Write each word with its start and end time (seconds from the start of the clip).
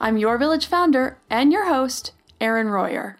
I'm 0.00 0.16
your 0.16 0.38
village 0.38 0.66
founder 0.66 1.18
and 1.28 1.52
your 1.52 1.66
host, 1.66 2.12
Erin 2.40 2.68
Royer. 2.68 3.18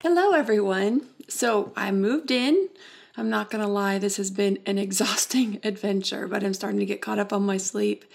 Hello, 0.00 0.32
everyone. 0.32 1.02
So 1.28 1.74
I 1.76 1.90
moved 1.90 2.30
in. 2.30 2.70
I'm 3.18 3.28
not 3.28 3.50
going 3.50 3.62
to 3.62 3.70
lie, 3.70 3.98
this 3.98 4.16
has 4.16 4.30
been 4.30 4.60
an 4.64 4.78
exhausting 4.78 5.60
adventure, 5.64 6.26
but 6.26 6.42
I'm 6.42 6.54
starting 6.54 6.80
to 6.80 6.86
get 6.86 7.02
caught 7.02 7.18
up 7.18 7.34
on 7.34 7.44
my 7.44 7.58
sleep. 7.58 8.06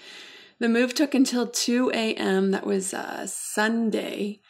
The 0.58 0.68
move 0.68 0.94
took 0.94 1.14
until 1.14 1.46
2 1.46 1.92
a.m. 1.94 2.50
That 2.50 2.66
was 2.66 2.92
uh, 2.92 3.28
Sunday 3.28 4.40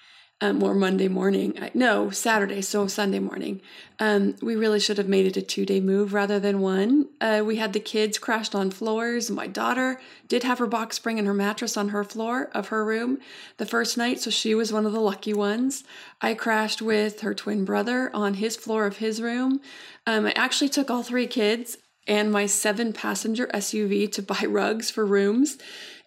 um, 0.41 0.63
or 0.63 0.75
Monday 0.75 1.09
morning. 1.09 1.71
No, 1.75 2.11
Saturday, 2.11 2.63
so 2.63 2.87
Sunday 2.87 3.19
morning. 3.19 3.61
Um, 3.99 4.37
we 4.41 4.57
really 4.57 4.81
should 4.81 4.97
have 4.97 5.09
made 5.09 5.27
it 5.27 5.37
a 5.37 5.43
two 5.43 5.67
day 5.67 5.81
move 5.81 6.15
rather 6.15 6.41
than 6.41 6.61
one. 6.61 7.09
Uh, 7.21 7.43
we 7.45 7.57
had 7.57 7.73
the 7.73 7.81
kids 7.81 8.19
crashed 8.19 8.55
on 8.55 8.71
floors. 8.71 9.31
My 9.31 9.47
daughter 9.47 10.01
did 10.29 10.43
have 10.43 10.59
her 10.59 10.67
box 10.67 10.97
spring 10.97 11.19
and 11.19 11.27
her 11.27 11.35
mattress 11.35 11.77
on 11.77 11.91
her 11.91 12.05
floor 12.05 12.51
of 12.55 12.69
her 12.69 12.85
room 12.85 13.19
the 13.59 13.67
first 13.67 13.99
night, 13.99 14.21
so 14.21 14.31
she 14.31 14.55
was 14.55 14.73
one 14.73 14.87
of 14.87 14.93
the 14.93 15.01
lucky 15.01 15.35
ones. 15.35 15.85
I 16.21 16.35
crashed 16.35 16.81
with 16.81 17.21
her 17.21 17.35
twin 17.35 17.65
brother 17.65 18.11
on 18.15 18.35
his 18.35 18.57
floor 18.57 18.87
of 18.87 18.99
his 18.99 19.21
room. 19.21 19.61
Um, 20.07 20.27
I 20.27 20.33
actually 20.33 20.71
took 20.71 20.91
all 20.91 21.03
three 21.03 21.27
kids 21.27 21.77
and 22.07 22.33
my 22.33 22.47
seven 22.47 22.93
passenger 22.93 23.47
SUV 23.53 24.11
to 24.13 24.23
buy 24.23 24.45
rugs 24.49 24.91
for 24.91 25.05
rooms 25.05 25.59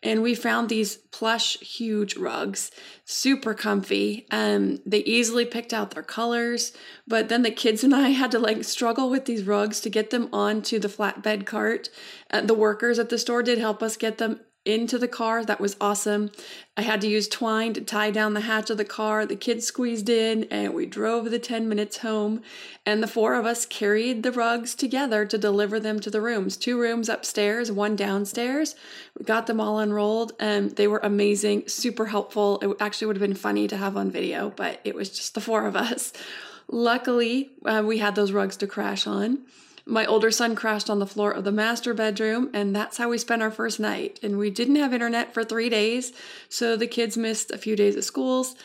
and 0.04 0.22
we 0.22 0.36
found 0.36 0.70
these 0.70 0.98
plush 0.98 1.58
huge 1.60 2.16
rugs 2.18 2.72
super 3.06 3.54
comfy. 3.54 4.28
Um 4.32 4.80
they 4.86 5.00
easily 5.00 5.46
picked 5.46 5.74
out 5.74 5.92
their 5.92 6.04
colors 6.04 6.74
but 7.08 7.30
then 7.30 7.42
the 7.42 7.52
kids 7.52 7.84
and 7.84 7.96
i 7.96 8.10
had 8.10 8.32
to 8.32 8.40
like 8.40 8.64
struggle 8.64 9.10
with 9.10 9.26
these 9.26 9.44
rugs 9.44 9.80
to 9.82 9.90
get 9.90 10.10
them 10.10 10.30
onto 10.34 10.80
the 10.80 10.88
flatbed 10.88 11.46
cart. 11.46 11.90
Uh, 12.30 12.42
the 12.42 12.54
workers 12.54 13.00
at 13.00 13.10
the 13.10 13.18
store 13.18 13.44
did 13.44 13.58
help 13.58 13.82
us 13.82 13.98
get 13.98 14.18
them 14.18 14.40
into 14.66 14.98
the 14.98 15.08
car. 15.08 15.44
That 15.44 15.60
was 15.60 15.76
awesome. 15.82 16.32
I 16.78 16.82
had 16.82 17.02
to 17.02 17.08
use 17.08 17.28
twine 17.28 17.74
to 17.74 17.82
tie 17.82 18.12
down 18.12 18.34
the 18.34 18.42
hatch 18.42 18.70
of 18.70 18.78
the 18.78 18.86
car. 18.86 19.26
The 19.26 19.36
kids 19.36 19.66
squeezed 19.66 20.10
in 20.10 20.46
and 20.46 20.74
we 20.74 20.86
drove 20.86 21.30
the 21.30 21.40
10 21.40 21.68
minutes 21.68 21.98
home. 21.98 22.42
And 22.86 23.04
the 23.04 23.08
four 23.08 23.36
of 23.36 23.46
us 23.46 23.66
carried 23.66 24.24
the 24.24 24.32
rugs 24.32 24.74
together 24.74 25.26
to 25.26 25.38
deliver 25.38 25.80
them 25.80 26.00
to 26.00 26.10
the 26.10 26.22
rooms. 26.22 26.58
Two 26.58 26.80
rooms 26.80 27.10
upstairs, 27.10 27.72
one 27.72 27.96
downstairs. 27.96 28.76
We 29.18 29.26
got 29.26 29.48
them 29.48 29.60
all 29.60 29.80
unrolled 29.80 30.34
and 30.40 30.72
they 30.72 30.88
were 30.88 31.02
amazing, 31.04 31.68
super 31.68 32.06
helpful. 32.06 32.60
It 32.62 32.76
actually 32.80 33.08
would 33.08 33.18
have 33.18 33.28
been 33.28 33.36
funny 33.36 33.68
to 33.68 33.78
have 33.78 33.98
on 33.98 34.12
video, 34.12 34.52
but 34.56 34.80
it 34.84 34.96
was 34.96 35.10
just 35.10 35.36
the 35.36 35.42
four 35.42 35.68
of 35.68 35.76
us. 35.76 36.14
Luckily, 36.70 37.52
uh, 37.66 37.84
we 37.86 37.98
had 37.98 38.16
those 38.16 38.32
rugs 38.32 38.56
to 38.58 38.68
crash 38.68 39.06
on. 39.06 39.40
My 39.86 40.06
older 40.06 40.32
son 40.32 40.56
crashed 40.56 40.90
on 40.90 41.00
the 41.00 41.06
floor 41.06 41.32
of 41.32 41.44
the 41.44 41.52
master 41.52 41.94
bedroom, 41.94 42.50
and 42.54 42.76
that's 42.76 42.98
how 42.98 43.10
we 43.10 43.18
spent 43.18 43.42
our 43.42 43.52
first 43.52 43.80
night. 43.80 44.20
And 44.24 44.38
we 44.38 44.50
didn't 44.50 44.78
have 44.78 44.94
internet 44.94 45.34
for 45.34 45.44
three 45.44 45.70
days, 45.70 46.14
so 46.48 46.78
the 46.78 46.88
kids 46.88 47.18
missed 47.18 47.52
a 47.52 47.58
few 47.58 47.76
days 47.76 47.96
of 47.96 48.06
schools. 48.06 48.56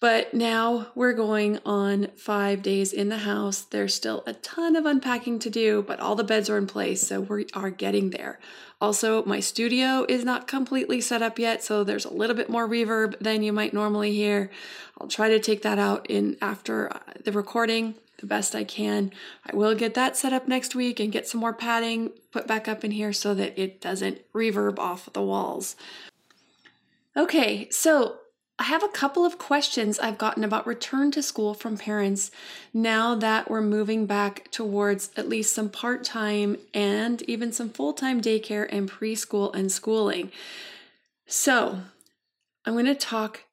But 0.00 0.32
now 0.32 0.86
we're 0.94 1.12
going 1.12 1.58
on 1.66 2.08
five 2.16 2.62
days 2.62 2.94
in 2.94 3.10
the 3.10 3.18
house. 3.18 3.60
There's 3.60 3.94
still 3.94 4.22
a 4.26 4.32
ton 4.32 4.74
of 4.74 4.86
unpacking 4.86 5.40
to 5.40 5.50
do, 5.50 5.82
but 5.86 6.00
all 6.00 6.14
the 6.14 6.24
beds 6.24 6.48
are 6.48 6.56
in 6.56 6.66
place, 6.66 7.06
so 7.06 7.20
we 7.20 7.46
are 7.52 7.68
getting 7.68 8.08
there. 8.08 8.40
Also, 8.80 9.22
my 9.26 9.40
studio 9.40 10.06
is 10.08 10.24
not 10.24 10.46
completely 10.46 11.02
set 11.02 11.20
up 11.20 11.38
yet, 11.38 11.62
so 11.62 11.84
there's 11.84 12.06
a 12.06 12.14
little 12.14 12.34
bit 12.34 12.48
more 12.48 12.66
reverb 12.66 13.18
than 13.18 13.42
you 13.42 13.52
might 13.52 13.74
normally 13.74 14.12
hear. 14.12 14.50
I'll 14.98 15.08
try 15.08 15.28
to 15.28 15.38
take 15.38 15.60
that 15.62 15.78
out 15.78 16.08
in 16.08 16.38
after 16.40 16.90
uh, 16.90 16.98
the 17.22 17.32
recording 17.32 17.96
the 18.20 18.26
best 18.26 18.54
I 18.54 18.64
can. 18.64 19.12
I 19.50 19.56
will 19.56 19.74
get 19.74 19.94
that 19.94 20.16
set 20.16 20.32
up 20.32 20.46
next 20.46 20.74
week 20.74 21.00
and 21.00 21.10
get 21.10 21.26
some 21.26 21.40
more 21.40 21.52
padding 21.52 22.10
put 22.30 22.46
back 22.46 22.68
up 22.68 22.84
in 22.84 22.92
here 22.92 23.12
so 23.12 23.34
that 23.34 23.58
it 23.58 23.80
doesn't 23.80 24.20
reverb 24.32 24.78
off 24.78 25.12
the 25.12 25.22
walls. 25.22 25.74
Okay, 27.16 27.68
so 27.70 28.18
I 28.58 28.64
have 28.64 28.84
a 28.84 28.88
couple 28.88 29.24
of 29.24 29.38
questions 29.38 29.98
I've 29.98 30.18
gotten 30.18 30.44
about 30.44 30.66
return 30.66 31.10
to 31.12 31.22
school 31.22 31.54
from 31.54 31.78
parents 31.78 32.30
now 32.74 33.14
that 33.14 33.50
we're 33.50 33.62
moving 33.62 34.04
back 34.04 34.50
towards 34.50 35.10
at 35.16 35.30
least 35.30 35.54
some 35.54 35.70
part 35.70 36.04
time 36.04 36.58
and 36.74 37.22
even 37.22 37.52
some 37.52 37.70
full 37.70 37.94
time 37.94 38.20
daycare 38.20 38.68
and 38.70 38.88
preschool 38.88 39.54
and 39.54 39.72
schooling. 39.72 40.30
So 41.26 41.80
I'm 42.66 42.74
going 42.74 42.84
to 42.84 42.94
talk 42.94 43.44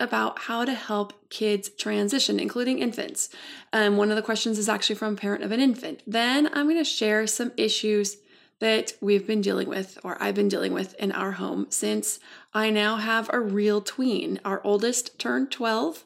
about 0.00 0.40
how 0.40 0.64
to 0.64 0.74
help 0.74 1.12
kids 1.30 1.68
transition, 1.68 2.40
including 2.40 2.78
infants. 2.78 3.28
Um, 3.72 3.96
one 3.96 4.10
of 4.10 4.16
the 4.16 4.22
questions 4.22 4.58
is 4.58 4.68
actually 4.68 4.96
from 4.96 5.14
a 5.14 5.16
parent 5.16 5.44
of 5.44 5.52
an 5.52 5.60
infant. 5.60 6.02
Then 6.06 6.48
I'm 6.52 6.66
going 6.66 6.78
to 6.78 6.84
share 6.84 7.26
some 7.26 7.52
issues 7.56 8.16
that 8.60 8.92
we've 9.00 9.26
been 9.26 9.40
dealing 9.40 9.68
with, 9.68 9.98
or 10.04 10.16
I've 10.20 10.36
been 10.36 10.48
dealing 10.48 10.72
with 10.72 10.94
in 10.94 11.10
our 11.12 11.32
home 11.32 11.66
since 11.68 12.20
I 12.54 12.70
now 12.70 12.96
have 12.96 13.28
a 13.32 13.40
real 13.40 13.80
tween. 13.80 14.40
Our 14.44 14.60
oldest 14.64 15.18
turned 15.18 15.50
12 15.50 16.04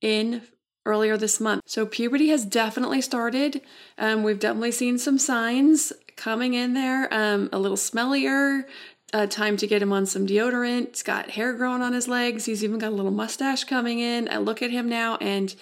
in 0.00 0.42
earlier 0.86 1.16
this 1.16 1.40
month. 1.40 1.62
So 1.66 1.86
puberty 1.86 2.28
has 2.28 2.44
definitely 2.44 3.00
started. 3.00 3.62
Um, 3.96 4.22
we've 4.22 4.38
definitely 4.38 4.72
seen 4.72 4.98
some 4.98 5.18
signs 5.18 5.94
coming 6.16 6.54
in 6.54 6.74
there, 6.74 7.08
um, 7.12 7.48
a 7.52 7.58
little 7.58 7.76
smellier, 7.76 8.64
uh, 9.14 9.26
time 9.28 9.56
to 9.56 9.66
get 9.68 9.80
him 9.80 9.92
on 9.92 10.04
some 10.06 10.26
deodorant. 10.26 10.88
He's 10.88 11.04
got 11.04 11.30
hair 11.30 11.52
growing 11.52 11.82
on 11.82 11.92
his 11.92 12.08
legs. 12.08 12.46
He's 12.46 12.64
even 12.64 12.80
got 12.80 12.92
a 12.92 12.96
little 12.96 13.12
mustache 13.12 13.62
coming 13.62 14.00
in. 14.00 14.28
I 14.28 14.38
look 14.38 14.60
at 14.60 14.72
him 14.72 14.88
now 14.88 15.16
and 15.18 15.54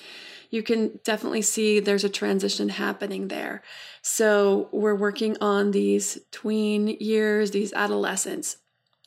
you 0.48 0.62
can 0.62 0.98
definitely 1.04 1.42
see 1.42 1.78
there's 1.78 2.02
a 2.02 2.08
transition 2.08 2.70
happening 2.70 3.28
there. 3.28 3.62
So 4.00 4.70
we're 4.72 4.94
working 4.94 5.36
on 5.42 5.70
these 5.70 6.18
tween 6.30 6.96
years, 6.98 7.50
these 7.50 7.74
adolescents. 7.74 8.56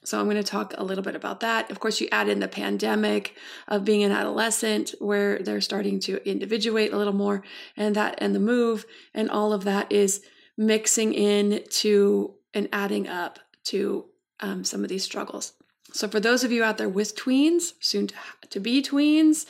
So 0.04 0.20
I'm 0.20 0.26
going 0.26 0.38
to 0.38 0.44
talk 0.44 0.76
a 0.78 0.84
little 0.84 1.04
bit 1.04 1.16
about 1.16 1.40
that. 1.40 1.72
Of 1.72 1.80
course, 1.80 2.00
you 2.00 2.08
add 2.12 2.30
in 2.30 2.40
the 2.40 2.48
pandemic 2.48 3.36
of 3.68 3.84
being 3.84 4.04
an 4.04 4.12
adolescent 4.12 4.94
where 5.00 5.40
they're 5.40 5.60
starting 5.60 6.00
to 6.02 6.24
individuate 6.30 6.94
a 6.94 6.98
little 6.98 7.14
more 7.14 7.42
and 7.76 7.96
that 7.96 8.20
and 8.20 8.36
the 8.36 8.40
move 8.40 8.86
and 9.12 9.32
all 9.32 9.54
of 9.54 9.64
that 9.64 9.92
is 9.92 10.22
mixing 10.56 11.14
in 11.16 11.64
to 11.70 12.36
and 12.54 12.70
adding 12.72 13.08
up 13.08 13.40
to 13.64 14.06
um, 14.40 14.64
some 14.64 14.84
of 14.84 14.90
these 14.90 15.04
struggles. 15.04 15.54
So, 15.94 16.08
for 16.08 16.20
those 16.20 16.44
of 16.44 16.52
you 16.52 16.64
out 16.64 16.78
there 16.78 16.90
with 16.90 17.16
tweens, 17.16 17.74
soon 17.80 18.08
to, 18.08 18.16
to 18.50 18.60
be 18.60 18.82
tweens, 18.82 19.46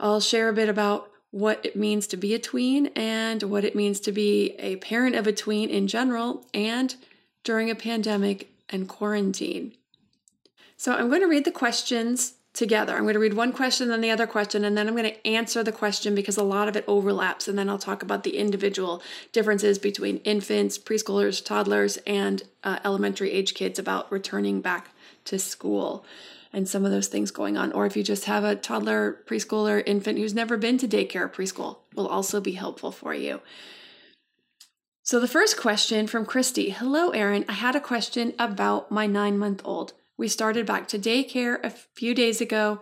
I'll 0.00 0.20
share 0.20 0.48
a 0.48 0.52
bit 0.52 0.68
about 0.68 1.10
what 1.30 1.64
it 1.64 1.76
means 1.76 2.06
to 2.08 2.16
be 2.16 2.34
a 2.34 2.38
tween 2.38 2.88
and 2.88 3.42
what 3.42 3.64
it 3.64 3.74
means 3.74 4.00
to 4.00 4.12
be 4.12 4.54
a 4.58 4.76
parent 4.76 5.16
of 5.16 5.26
a 5.26 5.32
tween 5.32 5.70
in 5.70 5.86
general 5.88 6.46
and 6.52 6.94
during 7.44 7.70
a 7.70 7.74
pandemic 7.74 8.52
and 8.68 8.88
quarantine. 8.88 9.74
So, 10.76 10.94
I'm 10.94 11.08
going 11.08 11.20
to 11.20 11.26
read 11.26 11.44
the 11.44 11.50
questions 11.50 12.34
together. 12.54 12.94
I'm 12.94 13.02
going 13.02 13.14
to 13.14 13.20
read 13.20 13.34
one 13.34 13.52
question, 13.52 13.88
then 13.88 14.02
the 14.02 14.10
other 14.10 14.26
question, 14.26 14.64
and 14.64 14.76
then 14.76 14.86
I'm 14.86 14.94
going 14.94 15.10
to 15.10 15.26
answer 15.26 15.62
the 15.62 15.72
question 15.72 16.14
because 16.14 16.36
a 16.36 16.42
lot 16.42 16.68
of 16.68 16.76
it 16.76 16.84
overlaps. 16.86 17.48
And 17.48 17.58
then 17.58 17.68
I'll 17.68 17.78
talk 17.78 18.02
about 18.02 18.24
the 18.24 18.36
individual 18.36 19.02
differences 19.32 19.78
between 19.78 20.18
infants, 20.18 20.78
preschoolers, 20.78 21.42
toddlers, 21.44 21.96
and 22.06 22.42
uh, 22.62 22.78
elementary 22.84 23.30
age 23.30 23.54
kids 23.54 23.78
about 23.78 24.12
returning 24.12 24.60
back 24.60 24.90
to 25.24 25.38
school 25.38 26.04
and 26.52 26.68
some 26.68 26.84
of 26.84 26.90
those 26.90 27.08
things 27.08 27.30
going 27.30 27.56
on. 27.56 27.72
Or 27.72 27.86
if 27.86 27.96
you 27.96 28.02
just 28.02 28.26
have 28.26 28.44
a 28.44 28.54
toddler, 28.54 29.22
preschooler, 29.26 29.82
infant 29.86 30.18
who's 30.18 30.34
never 30.34 30.58
been 30.58 30.76
to 30.78 30.88
daycare 30.88 31.22
or 31.22 31.28
preschool, 31.30 31.78
will 31.94 32.08
also 32.08 32.40
be 32.40 32.52
helpful 32.52 32.92
for 32.92 33.14
you. 33.14 33.40
So, 35.04 35.18
the 35.18 35.26
first 35.26 35.56
question 35.56 36.06
from 36.06 36.26
Christy 36.26 36.70
Hello, 36.70 37.10
Erin. 37.10 37.44
I 37.48 37.52
had 37.52 37.74
a 37.74 37.80
question 37.80 38.34
about 38.38 38.90
my 38.90 39.06
nine 39.06 39.36
month 39.36 39.62
old. 39.64 39.94
We 40.22 40.28
started 40.28 40.66
back 40.66 40.86
to 40.86 41.00
daycare 41.00 41.58
a 41.64 41.70
few 41.70 42.14
days 42.14 42.40
ago 42.40 42.80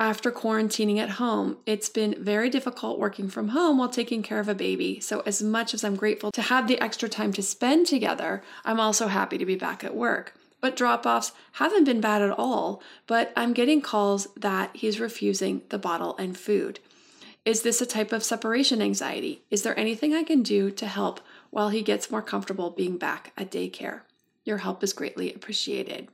after 0.00 0.32
quarantining 0.32 0.98
at 0.98 1.10
home. 1.10 1.58
It's 1.64 1.88
been 1.88 2.16
very 2.18 2.50
difficult 2.50 2.98
working 2.98 3.28
from 3.28 3.50
home 3.50 3.78
while 3.78 3.88
taking 3.88 4.24
care 4.24 4.40
of 4.40 4.48
a 4.48 4.54
baby. 4.56 4.98
So, 4.98 5.20
as 5.20 5.40
much 5.40 5.74
as 5.74 5.84
I'm 5.84 5.94
grateful 5.94 6.32
to 6.32 6.42
have 6.42 6.66
the 6.66 6.80
extra 6.80 7.08
time 7.08 7.32
to 7.34 7.40
spend 7.40 7.86
together, 7.86 8.42
I'm 8.64 8.80
also 8.80 9.06
happy 9.06 9.38
to 9.38 9.46
be 9.46 9.54
back 9.54 9.84
at 9.84 9.94
work. 9.94 10.34
But 10.60 10.74
drop 10.74 11.06
offs 11.06 11.30
haven't 11.52 11.84
been 11.84 12.00
bad 12.00 12.20
at 12.20 12.36
all, 12.36 12.82
but 13.06 13.32
I'm 13.36 13.52
getting 13.52 13.80
calls 13.80 14.26
that 14.36 14.74
he's 14.74 14.98
refusing 14.98 15.62
the 15.68 15.78
bottle 15.78 16.16
and 16.16 16.36
food. 16.36 16.80
Is 17.44 17.62
this 17.62 17.80
a 17.80 17.86
type 17.86 18.10
of 18.10 18.24
separation 18.24 18.82
anxiety? 18.82 19.44
Is 19.52 19.62
there 19.62 19.78
anything 19.78 20.14
I 20.14 20.24
can 20.24 20.42
do 20.42 20.68
to 20.72 20.86
help 20.88 21.20
while 21.50 21.68
he 21.68 21.82
gets 21.82 22.10
more 22.10 22.22
comfortable 22.22 22.70
being 22.70 22.98
back 22.98 23.32
at 23.38 23.52
daycare? 23.52 24.00
Your 24.44 24.58
help 24.58 24.82
is 24.82 24.92
greatly 24.92 25.32
appreciated. 25.32 26.08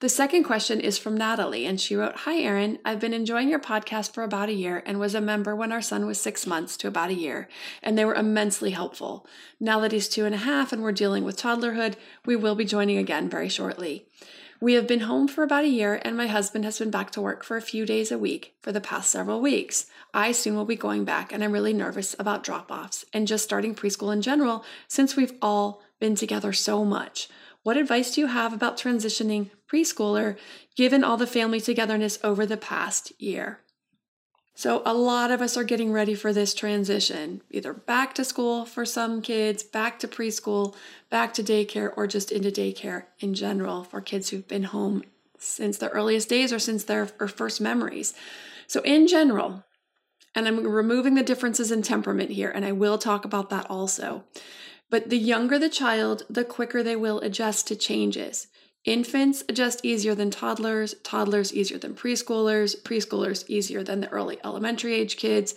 The 0.00 0.10
second 0.10 0.44
question 0.44 0.78
is 0.78 0.98
from 0.98 1.16
Natalie, 1.16 1.64
and 1.64 1.80
she 1.80 1.96
wrote 1.96 2.16
Hi, 2.16 2.36
Erin. 2.36 2.78
I've 2.84 3.00
been 3.00 3.14
enjoying 3.14 3.48
your 3.48 3.58
podcast 3.58 4.12
for 4.12 4.24
about 4.24 4.50
a 4.50 4.54
year 4.54 4.82
and 4.84 5.00
was 5.00 5.14
a 5.14 5.22
member 5.22 5.56
when 5.56 5.72
our 5.72 5.80
son 5.80 6.04
was 6.04 6.20
six 6.20 6.46
months 6.46 6.76
to 6.78 6.88
about 6.88 7.08
a 7.08 7.14
year, 7.14 7.48
and 7.82 7.96
they 7.96 8.04
were 8.04 8.14
immensely 8.14 8.72
helpful. 8.72 9.26
Now 9.58 9.80
that 9.80 9.92
he's 9.92 10.06
two 10.06 10.26
and 10.26 10.34
a 10.34 10.38
half 10.38 10.70
and 10.70 10.82
we're 10.82 10.92
dealing 10.92 11.24
with 11.24 11.38
toddlerhood, 11.38 11.94
we 12.26 12.36
will 12.36 12.54
be 12.54 12.66
joining 12.66 12.98
again 12.98 13.30
very 13.30 13.48
shortly. 13.48 14.06
We 14.60 14.74
have 14.74 14.86
been 14.86 15.00
home 15.00 15.28
for 15.28 15.42
about 15.42 15.64
a 15.64 15.68
year, 15.68 15.98
and 16.04 16.14
my 16.14 16.26
husband 16.26 16.66
has 16.66 16.78
been 16.78 16.90
back 16.90 17.10
to 17.12 17.22
work 17.22 17.42
for 17.42 17.56
a 17.56 17.62
few 17.62 17.86
days 17.86 18.12
a 18.12 18.18
week 18.18 18.54
for 18.60 18.72
the 18.72 18.82
past 18.82 19.10
several 19.10 19.40
weeks. 19.40 19.86
I 20.12 20.32
soon 20.32 20.56
will 20.56 20.66
be 20.66 20.76
going 20.76 21.06
back, 21.06 21.32
and 21.32 21.42
I'm 21.42 21.52
really 21.52 21.72
nervous 21.72 22.14
about 22.18 22.44
drop 22.44 22.70
offs 22.70 23.06
and 23.14 23.26
just 23.26 23.44
starting 23.44 23.74
preschool 23.74 24.12
in 24.12 24.20
general 24.20 24.62
since 24.88 25.16
we've 25.16 25.38
all 25.40 25.80
been 26.00 26.16
together 26.16 26.52
so 26.52 26.84
much. 26.84 27.30
What 27.66 27.76
advice 27.76 28.14
do 28.14 28.20
you 28.20 28.28
have 28.28 28.52
about 28.52 28.78
transitioning 28.78 29.50
preschooler 29.68 30.36
given 30.76 31.02
all 31.02 31.16
the 31.16 31.26
family 31.26 31.60
togetherness 31.60 32.16
over 32.22 32.46
the 32.46 32.56
past 32.56 33.12
year? 33.20 33.58
So, 34.54 34.82
a 34.86 34.94
lot 34.94 35.32
of 35.32 35.42
us 35.42 35.56
are 35.56 35.64
getting 35.64 35.90
ready 35.90 36.14
for 36.14 36.32
this 36.32 36.54
transition, 36.54 37.42
either 37.50 37.72
back 37.72 38.14
to 38.14 38.24
school 38.24 38.66
for 38.66 38.84
some 38.84 39.20
kids, 39.20 39.64
back 39.64 39.98
to 39.98 40.06
preschool, 40.06 40.76
back 41.10 41.34
to 41.34 41.42
daycare, 41.42 41.92
or 41.96 42.06
just 42.06 42.30
into 42.30 42.52
daycare 42.52 43.06
in 43.18 43.34
general 43.34 43.82
for 43.82 44.00
kids 44.00 44.30
who've 44.30 44.46
been 44.46 44.62
home 44.62 45.02
since 45.36 45.76
their 45.76 45.90
earliest 45.90 46.28
days 46.28 46.52
or 46.52 46.60
since 46.60 46.84
their 46.84 47.06
first 47.06 47.60
memories. 47.60 48.14
So, 48.68 48.80
in 48.82 49.08
general, 49.08 49.64
and 50.36 50.46
I'm 50.46 50.64
removing 50.64 51.16
the 51.16 51.24
differences 51.24 51.72
in 51.72 51.82
temperament 51.82 52.30
here, 52.30 52.50
and 52.50 52.64
I 52.64 52.70
will 52.70 52.96
talk 52.96 53.24
about 53.24 53.50
that 53.50 53.68
also. 53.68 54.22
But 54.90 55.10
the 55.10 55.18
younger 55.18 55.58
the 55.58 55.68
child, 55.68 56.22
the 56.30 56.44
quicker 56.44 56.82
they 56.82 56.96
will 56.96 57.20
adjust 57.20 57.66
to 57.68 57.76
changes. 57.76 58.46
Infants 58.84 59.42
adjust 59.48 59.84
easier 59.84 60.14
than 60.14 60.30
toddlers, 60.30 60.94
toddlers 61.02 61.52
easier 61.52 61.76
than 61.76 61.94
preschoolers, 61.94 62.80
preschoolers 62.82 63.44
easier 63.48 63.82
than 63.82 64.00
the 64.00 64.08
early 64.10 64.38
elementary 64.44 64.94
age 64.94 65.16
kids, 65.16 65.56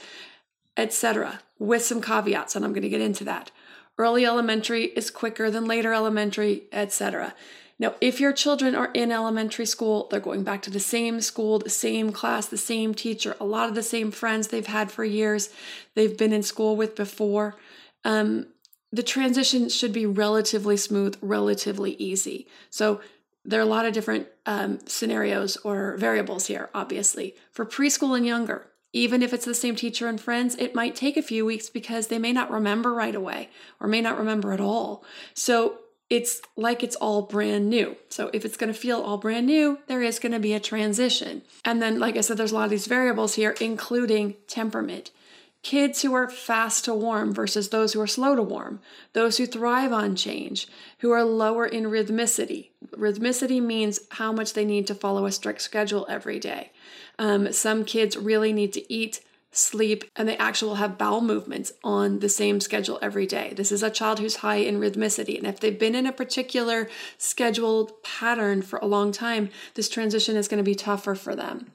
etc. 0.76 1.42
With 1.60 1.84
some 1.84 2.02
caveats, 2.02 2.56
and 2.56 2.66
I'm 2.66 2.74
going 2.74 2.82
to 2.82 2.90
get 2.90 3.02
into 3.02 3.24
that. 3.26 3.52
Early 4.00 4.26
elementary 4.26 4.86
is 4.86 5.12
quicker 5.12 5.52
than 5.52 5.66
later 5.66 5.94
elementary, 5.94 6.64
etc. 6.72 7.36
Now, 7.78 7.96
if 8.02 8.20
your 8.20 8.34
children 8.34 8.74
are 8.74 8.92
in 8.94 9.12
elementary 9.12 9.66
school, 9.66 10.08
they're 10.10 10.20
going 10.20 10.44
back 10.44 10.62
to 10.64 10.72
the 10.72 10.80
same 10.80 11.22
school, 11.22 11.60
the 11.60 11.70
same 11.70 12.12
class, 12.12 12.48
the 12.48 12.58
same 12.58 12.96
teacher, 12.96 13.36
a 13.40 13.46
lot 13.46 13.70
of 13.70 13.76
the 13.76 13.84
same 13.84 14.10
friends 14.10 14.48
they've 14.48 14.66
had 14.66 14.92
for 14.92 15.06
years, 15.06 15.50
they've 15.96 16.18
been 16.18 16.34
in 16.34 16.44
school 16.44 16.76
with 16.76 16.96
before. 16.96 17.56
Um, 18.04 18.48
the 18.92 19.04
transition 19.04 19.70
should 19.70 19.94
be 19.94 20.06
relatively 20.06 20.78
smooth, 20.78 21.18
relatively 21.22 21.92
easy. 21.94 22.48
So 22.70 23.02
there 23.46 23.60
are 23.60 23.64
a 23.64 23.66
lot 23.66 23.86
of 23.86 23.94
different 23.94 24.28
um, 24.46 24.80
scenarios 24.86 25.58
or 25.58 25.96
variables 25.98 26.48
here, 26.48 26.70
obviously. 26.74 27.36
For 27.52 27.66
preschool 27.66 28.18
and 28.18 28.26
younger, 28.26 28.68
even 28.92 29.22
if 29.22 29.34
it's 29.34 29.46
the 29.46 29.54
same 29.54 29.76
teacher 29.76 30.08
and 30.08 30.20
friends, 30.20 30.56
it 30.56 30.76
might 30.76 30.96
take 30.96 31.18
a 31.18 31.22
few 31.22 31.46
weeks 31.46 31.70
because 31.70 32.08
they 32.08 32.20
may 32.20 32.34
not 32.34 32.52
remember 32.52 32.94
right 32.94 33.16
away 33.16 33.50
or 33.80 33.88
may 33.88 34.02
not 34.02 34.18
remember 34.18 34.52
at 34.52 34.60
all. 34.60 35.04
So 35.34 35.80
it's 36.10 36.42
like 36.56 36.82
it's 36.84 36.96
all 36.96 37.22
brand 37.22 37.70
new. 37.70 37.96
So 38.10 38.32
if 38.34 38.44
it's 38.44 38.58
going 38.58 38.74
to 38.74 38.80
feel 38.80 39.00
all 39.00 39.18
brand 39.18 39.46
new, 39.46 39.78
there 39.88 40.02
is 40.02 40.18
going 40.18 40.32
to 40.32 40.40
be 40.40 40.54
a 40.54 40.60
transition. 40.60 41.44
And 41.64 41.82
then, 41.82 42.00
like 42.00 42.18
I 42.18 42.22
said, 42.22 42.38
there's 42.38 42.52
a 42.52 42.56
lot 42.56 42.64
of 42.64 42.72
these 42.72 42.88
variables 42.88 43.36
here, 43.36 43.56
including 43.62 44.36
temperament 44.48 45.12
kids 45.62 46.02
who 46.02 46.14
are 46.14 46.30
fast 46.30 46.86
to 46.86 46.94
warm 46.94 47.34
versus 47.34 47.70
those 47.70 47.94
who 47.94 48.02
are 48.02 48.08
slow 48.08 48.36
to 48.36 48.42
warm, 48.42 48.80
those 49.14 49.38
who 49.38 49.46
thrive 49.46 49.92
on 49.92 50.16
change, 50.16 50.68
who 51.00 51.12
are 51.12 51.24
lower 51.24 51.66
in 51.66 51.86
rhythmicity. 51.86 52.70
Rhythmicity 52.92 53.62
means 53.62 54.00
how 54.12 54.32
much 54.32 54.54
they 54.54 54.66
need 54.66 54.88
to 54.88 54.96
follow 54.96 55.26
a 55.26 55.32
strict 55.32 55.62
schedule 55.62 56.06
every 56.10 56.40
day. 56.40 56.72
Um, 57.18 57.52
some 57.52 57.84
kids 57.84 58.16
really 58.16 58.54
need 58.54 58.72
to 58.74 58.94
eat, 58.94 59.20
sleep, 59.52 60.06
and 60.16 60.30
they 60.30 60.38
actually 60.38 60.78
have 60.78 60.98
bowel 60.98 61.22
movements 61.22 61.74
on 61.84 62.20
the 62.20 62.30
same 62.30 62.62
schedule 62.62 63.00
every 63.02 63.26
day. 63.26 63.54
This 63.56 63.72
is 63.72 63.84
a 63.84 63.90
child 63.90 64.20
who's 64.20 64.38
high 64.38 64.58
in 64.58 64.80
rhythmicity. 64.80 65.38
And 65.38 65.48
if 65.48 65.60
they've 65.60 65.78
been 65.78 65.96
in 65.96 66.06
a 66.06 66.14
particular 66.14 66.88
scheduled 67.18 68.02
pattern 68.04 68.62
for 68.62 68.80
a 68.80 68.86
long 68.86 69.12
time, 69.12 69.50
this 69.74 69.90
transition 69.90 70.38
is 70.38 70.48
going 70.48 70.60
to 70.60 70.64
be 70.64 70.76
tougher 70.76 71.16
for 71.16 71.36
them. 71.36 71.72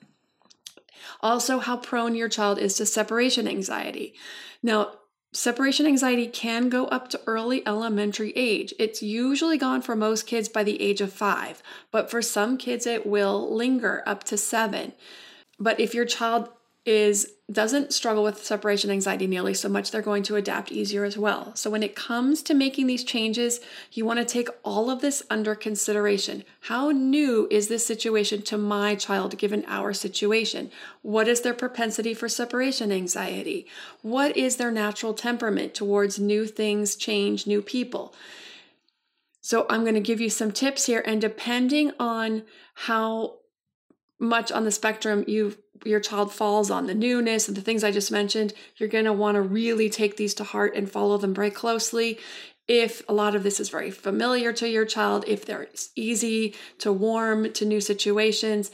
Also, 1.24 1.58
how 1.58 1.78
prone 1.78 2.14
your 2.14 2.28
child 2.28 2.58
is 2.58 2.74
to 2.74 2.84
separation 2.84 3.48
anxiety. 3.48 4.14
Now, 4.62 4.92
separation 5.32 5.86
anxiety 5.86 6.26
can 6.26 6.68
go 6.68 6.84
up 6.88 7.08
to 7.08 7.20
early 7.26 7.66
elementary 7.66 8.32
age. 8.36 8.74
It's 8.78 9.02
usually 9.02 9.56
gone 9.56 9.80
for 9.80 9.96
most 9.96 10.26
kids 10.26 10.50
by 10.50 10.64
the 10.64 10.80
age 10.82 11.00
of 11.00 11.14
five, 11.14 11.62
but 11.90 12.10
for 12.10 12.20
some 12.20 12.58
kids, 12.58 12.86
it 12.86 13.06
will 13.06 13.56
linger 13.56 14.02
up 14.04 14.22
to 14.24 14.36
seven. 14.36 14.92
But 15.58 15.80
if 15.80 15.94
your 15.94 16.04
child 16.04 16.50
is 16.86 17.30
doesn't 17.52 17.92
struggle 17.92 18.22
with 18.22 18.42
separation 18.42 18.90
anxiety 18.90 19.26
nearly 19.26 19.52
so 19.52 19.68
much, 19.68 19.90
they're 19.90 20.00
going 20.00 20.22
to 20.22 20.36
adapt 20.36 20.72
easier 20.72 21.04
as 21.04 21.18
well. 21.18 21.54
So, 21.54 21.68
when 21.68 21.82
it 21.82 21.94
comes 21.94 22.42
to 22.42 22.54
making 22.54 22.86
these 22.86 23.04
changes, 23.04 23.60
you 23.92 24.06
want 24.06 24.18
to 24.18 24.24
take 24.24 24.48
all 24.64 24.90
of 24.90 25.02
this 25.02 25.22
under 25.28 25.54
consideration. 25.54 26.44
How 26.62 26.90
new 26.90 27.46
is 27.50 27.68
this 27.68 27.86
situation 27.86 28.42
to 28.42 28.56
my 28.56 28.94
child 28.94 29.36
given 29.36 29.64
our 29.66 29.92
situation? 29.92 30.70
What 31.02 31.28
is 31.28 31.42
their 31.42 31.54
propensity 31.54 32.14
for 32.14 32.28
separation 32.28 32.90
anxiety? 32.90 33.66
What 34.00 34.36
is 34.36 34.56
their 34.56 34.70
natural 34.70 35.12
temperament 35.12 35.74
towards 35.74 36.18
new 36.18 36.46
things, 36.46 36.96
change, 36.96 37.46
new 37.46 37.60
people? 37.60 38.14
So, 39.42 39.66
I'm 39.68 39.82
going 39.82 39.94
to 39.94 40.00
give 40.00 40.20
you 40.20 40.30
some 40.30 40.50
tips 40.50 40.86
here, 40.86 41.02
and 41.04 41.20
depending 41.20 41.92
on 41.98 42.44
how 42.74 43.36
much 44.18 44.50
on 44.50 44.64
the 44.64 44.70
spectrum 44.70 45.24
you 45.26 45.56
your 45.84 46.00
child 46.00 46.32
falls 46.32 46.70
on 46.70 46.86
the 46.86 46.94
newness 46.94 47.48
and 47.48 47.56
the 47.56 47.62
things 47.62 47.84
I 47.84 47.90
just 47.90 48.10
mentioned, 48.10 48.52
you're 48.76 48.88
going 48.88 49.04
to 49.04 49.12
want 49.12 49.36
to 49.36 49.42
really 49.42 49.88
take 49.88 50.16
these 50.16 50.34
to 50.34 50.44
heart 50.44 50.74
and 50.74 50.90
follow 50.90 51.18
them 51.18 51.34
very 51.34 51.50
closely. 51.50 52.18
If 52.66 53.02
a 53.08 53.12
lot 53.12 53.34
of 53.34 53.42
this 53.42 53.60
is 53.60 53.68
very 53.68 53.90
familiar 53.90 54.52
to 54.54 54.68
your 54.68 54.86
child, 54.86 55.24
if 55.26 55.44
they're 55.44 55.68
easy 55.94 56.54
to 56.78 56.92
warm 56.92 57.52
to 57.52 57.64
new 57.64 57.80
situations, 57.80 58.70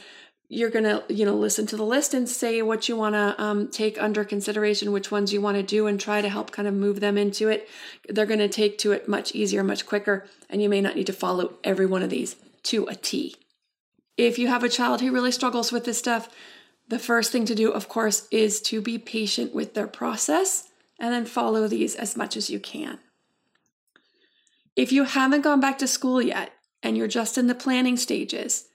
you're 0.53 0.69
going 0.69 0.83
to 0.83 1.01
you 1.07 1.23
know 1.23 1.33
listen 1.33 1.65
to 1.65 1.77
the 1.77 1.85
list 1.85 2.13
and 2.13 2.27
say 2.27 2.61
what 2.61 2.89
you 2.89 2.95
want 2.97 3.15
to 3.15 3.41
um, 3.41 3.69
take 3.69 3.99
under 4.01 4.25
consideration 4.25 4.91
which 4.91 5.09
ones 5.09 5.31
you 5.31 5.39
want 5.39 5.55
to 5.55 5.63
do 5.63 5.87
and 5.87 5.99
try 5.99 6.21
to 6.21 6.27
help 6.27 6.51
kind 6.51 6.67
of 6.67 6.73
move 6.73 6.99
them 6.99 7.17
into 7.17 7.47
it 7.47 7.69
they're 8.09 8.25
going 8.25 8.37
to 8.37 8.49
take 8.49 8.77
to 8.77 8.91
it 8.91 9.07
much 9.07 9.33
easier 9.33 9.63
much 9.63 9.85
quicker 9.85 10.27
and 10.49 10.61
you 10.61 10.67
may 10.67 10.81
not 10.81 10.95
need 10.95 11.07
to 11.07 11.13
follow 11.13 11.53
every 11.63 11.85
one 11.85 12.03
of 12.03 12.09
these 12.09 12.35
to 12.63 12.85
a 12.87 12.95
t 12.95 13.33
if 14.17 14.37
you 14.37 14.47
have 14.49 14.63
a 14.63 14.69
child 14.69 14.99
who 14.99 15.11
really 15.11 15.31
struggles 15.31 15.71
with 15.71 15.85
this 15.85 15.97
stuff 15.97 16.27
the 16.91 16.99
first 16.99 17.31
thing 17.31 17.45
to 17.45 17.55
do, 17.55 17.71
of 17.71 17.87
course, 17.87 18.27
is 18.31 18.59
to 18.63 18.81
be 18.81 18.97
patient 18.97 19.55
with 19.55 19.75
their 19.75 19.87
process 19.87 20.67
and 20.99 21.13
then 21.13 21.25
follow 21.25 21.65
these 21.65 21.95
as 21.95 22.17
much 22.17 22.35
as 22.35 22.49
you 22.49 22.59
can. 22.59 22.99
If 24.75 24.91
you 24.91 25.05
haven't 25.05 25.43
gone 25.43 25.61
back 25.61 25.77
to 25.77 25.87
school 25.87 26.21
yet 26.21 26.51
and 26.83 26.97
you're 26.97 27.07
just 27.07 27.37
in 27.37 27.47
the 27.47 27.55
planning 27.55 27.95
stages, 27.95 28.67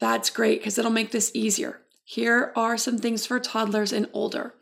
that's 0.00 0.30
great 0.30 0.60
because 0.60 0.78
it'll 0.78 0.90
make 0.90 1.10
this 1.10 1.30
easier. 1.34 1.82
Here 2.02 2.50
are 2.56 2.78
some 2.78 2.96
things 2.96 3.26
for 3.26 3.38
toddlers 3.38 3.92
and 3.92 4.08
older. 4.14 4.54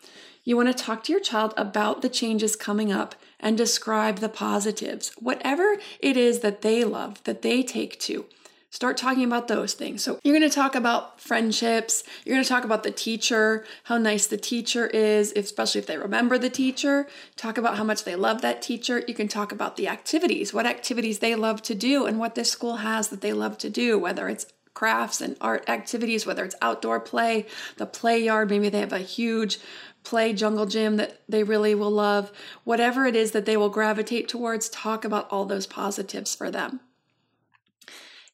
You 0.43 0.57
want 0.57 0.77
to 0.77 0.85
talk 0.85 1.05
to 1.05 1.13
your 1.13 1.21
child 1.21 1.55
about 1.57 2.03
the 2.03 2.09
changes 2.09 2.57
coming 2.57 2.91
up 2.91 3.15
and 3.39 3.57
describe 3.57 4.19
the 4.19 4.29
positives, 4.29 5.13
whatever 5.21 5.77
it 6.01 6.17
is 6.17 6.41
that 6.41 6.63
they 6.63 6.83
love, 6.83 7.23
that 7.25 7.43
they 7.43 7.63
take 7.63 8.01
to. 8.01 8.27
Start 8.71 8.99
talking 8.99 9.25
about 9.25 9.49
those 9.49 9.73
things. 9.73 10.03
So, 10.03 10.19
you're 10.23 10.37
going 10.39 10.49
to 10.49 10.55
talk 10.55 10.75
about 10.75 11.21
friendships. 11.21 12.05
You're 12.25 12.35
going 12.35 12.45
to 12.45 12.49
talk 12.49 12.65
about 12.65 12.83
the 12.83 12.91
teacher, 12.91 13.65
how 13.85 13.97
nice 13.97 14.27
the 14.27 14.37
teacher 14.37 14.87
is, 14.87 15.33
especially 15.35 15.79
if 15.79 15.87
they 15.87 15.97
remember 15.97 16.37
the 16.37 16.51
teacher. 16.51 17.07
Talk 17.37 17.57
about 17.57 17.79
how 17.79 17.85
much 17.85 18.05
they 18.05 18.15
love 18.15 18.43
that 18.43 18.61
teacher. 18.61 19.03
You 19.09 19.15
can 19.15 19.27
talk 19.27 19.53
about 19.53 19.77
the 19.77 19.89
activities, 19.89 20.53
what 20.53 20.67
activities 20.67 21.21
they 21.21 21.35
love 21.35 21.63
to 21.63 21.75
do, 21.75 22.05
and 22.05 22.19
what 22.19 22.35
this 22.35 22.51
school 22.51 22.77
has 22.77 23.09
that 23.09 23.23
they 23.23 23.33
love 23.33 23.57
to 23.59 23.71
do, 23.71 23.99
whether 23.99 24.29
it's 24.29 24.47
crafts 24.75 25.21
and 25.21 25.37
art 25.41 25.69
activities, 25.69 26.25
whether 26.25 26.45
it's 26.45 26.55
outdoor 26.63 27.01
play, 27.01 27.47
the 27.79 27.87
play 27.87 28.23
yard, 28.23 28.49
maybe 28.49 28.69
they 28.69 28.79
have 28.79 28.93
a 28.93 28.99
huge 28.99 29.59
play 30.05 30.33
jungle 30.33 30.67
gym 30.67 30.99
that 30.99 31.21
they 31.29 31.43
really 31.43 31.75
will 31.75 31.91
love. 31.91 32.31
Whatever 32.65 33.05
it 33.07 33.17
is 33.17 33.33
that 33.33 33.45
they 33.45 33.57
will 33.57 33.71
gravitate 33.71 34.29
towards, 34.29 34.69
talk 34.69 35.05
about 35.05 35.29
all 35.33 35.47
those 35.47 35.67
positives 35.67 36.35
for 36.35 36.51
them. 36.51 36.81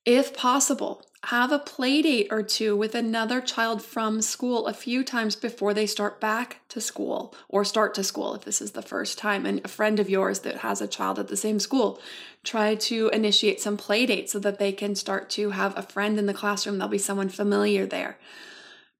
If 0.04 0.36
possible, 0.36 1.02
have 1.24 1.50
a 1.50 1.58
play 1.58 2.02
date 2.02 2.28
or 2.30 2.42
two 2.42 2.76
with 2.76 2.94
another 2.94 3.40
child 3.40 3.82
from 3.82 4.20
school 4.20 4.66
a 4.66 4.74
few 4.74 5.02
times 5.02 5.34
before 5.34 5.72
they 5.72 5.86
start 5.86 6.20
back 6.20 6.60
to 6.68 6.80
school 6.80 7.34
or 7.48 7.64
start 7.64 7.94
to 7.94 8.04
school 8.04 8.34
if 8.34 8.44
this 8.44 8.60
is 8.60 8.72
the 8.72 8.82
first 8.82 9.16
time. 9.16 9.46
And 9.46 9.62
a 9.64 9.68
friend 9.68 9.98
of 9.98 10.10
yours 10.10 10.40
that 10.40 10.58
has 10.58 10.82
a 10.82 10.86
child 10.86 11.18
at 11.18 11.28
the 11.28 11.36
same 11.36 11.58
school 11.58 11.98
try 12.42 12.74
to 12.74 13.08
initiate 13.14 13.62
some 13.62 13.78
play 13.78 14.04
dates 14.04 14.32
so 14.32 14.38
that 14.40 14.58
they 14.58 14.72
can 14.72 14.94
start 14.94 15.30
to 15.30 15.50
have 15.50 15.76
a 15.78 15.82
friend 15.82 16.18
in 16.18 16.26
the 16.26 16.34
classroom. 16.34 16.76
There'll 16.76 16.90
be 16.90 16.98
someone 16.98 17.30
familiar 17.30 17.86
there. 17.86 18.18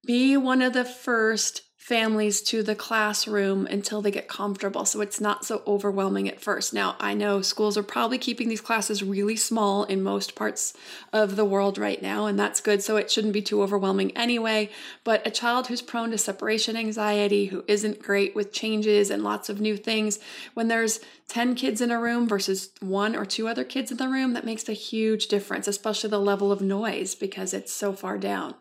Be 0.03 0.35
one 0.35 0.63
of 0.63 0.73
the 0.73 0.85
first 0.85 1.61
families 1.85 2.41
to 2.41 2.63
the 2.63 2.73
classroom 2.73 3.67
until 3.67 4.01
they 4.01 4.09
get 4.09 4.27
comfortable. 4.27 4.85
So 4.85 5.01
it's 5.01 5.21
not 5.21 5.45
so 5.45 5.61
overwhelming 5.67 6.27
at 6.27 6.41
first. 6.41 6.73
Now, 6.73 6.95
I 6.99 7.13
know 7.13 7.43
schools 7.43 7.77
are 7.77 7.83
probably 7.83 8.17
keeping 8.17 8.49
these 8.49 8.59
classes 8.59 9.03
really 9.03 9.35
small 9.35 9.83
in 9.83 10.01
most 10.01 10.33
parts 10.33 10.73
of 11.13 11.35
the 11.35 11.45
world 11.45 11.77
right 11.77 12.01
now, 12.01 12.25
and 12.25 12.39
that's 12.39 12.59
good. 12.59 12.81
So 12.81 12.97
it 12.97 13.11
shouldn't 13.11 13.35
be 13.35 13.43
too 13.43 13.61
overwhelming 13.61 14.17
anyway. 14.17 14.71
But 15.03 15.27
a 15.27 15.29
child 15.29 15.67
who's 15.67 15.83
prone 15.83 16.09
to 16.09 16.17
separation 16.17 16.75
anxiety, 16.75 17.45
who 17.45 17.63
isn't 17.67 18.01
great 18.01 18.35
with 18.35 18.51
changes 18.51 19.11
and 19.11 19.23
lots 19.23 19.47
of 19.47 19.61
new 19.61 19.77
things, 19.77 20.17
when 20.55 20.69
there's 20.69 21.01
10 21.27 21.53
kids 21.53 21.81
in 21.81 21.91
a 21.91 21.99
room 21.99 22.27
versus 22.27 22.71
one 22.79 23.15
or 23.15 23.25
two 23.25 23.47
other 23.47 23.63
kids 23.63 23.91
in 23.91 23.97
the 23.97 24.09
room, 24.09 24.33
that 24.33 24.43
makes 24.43 24.67
a 24.67 24.73
huge 24.73 25.27
difference, 25.27 25.67
especially 25.67 26.09
the 26.09 26.17
level 26.17 26.51
of 26.51 26.61
noise 26.61 27.13
because 27.13 27.53
it's 27.53 27.71
so 27.71 27.93
far 27.93 28.17
down. 28.17 28.55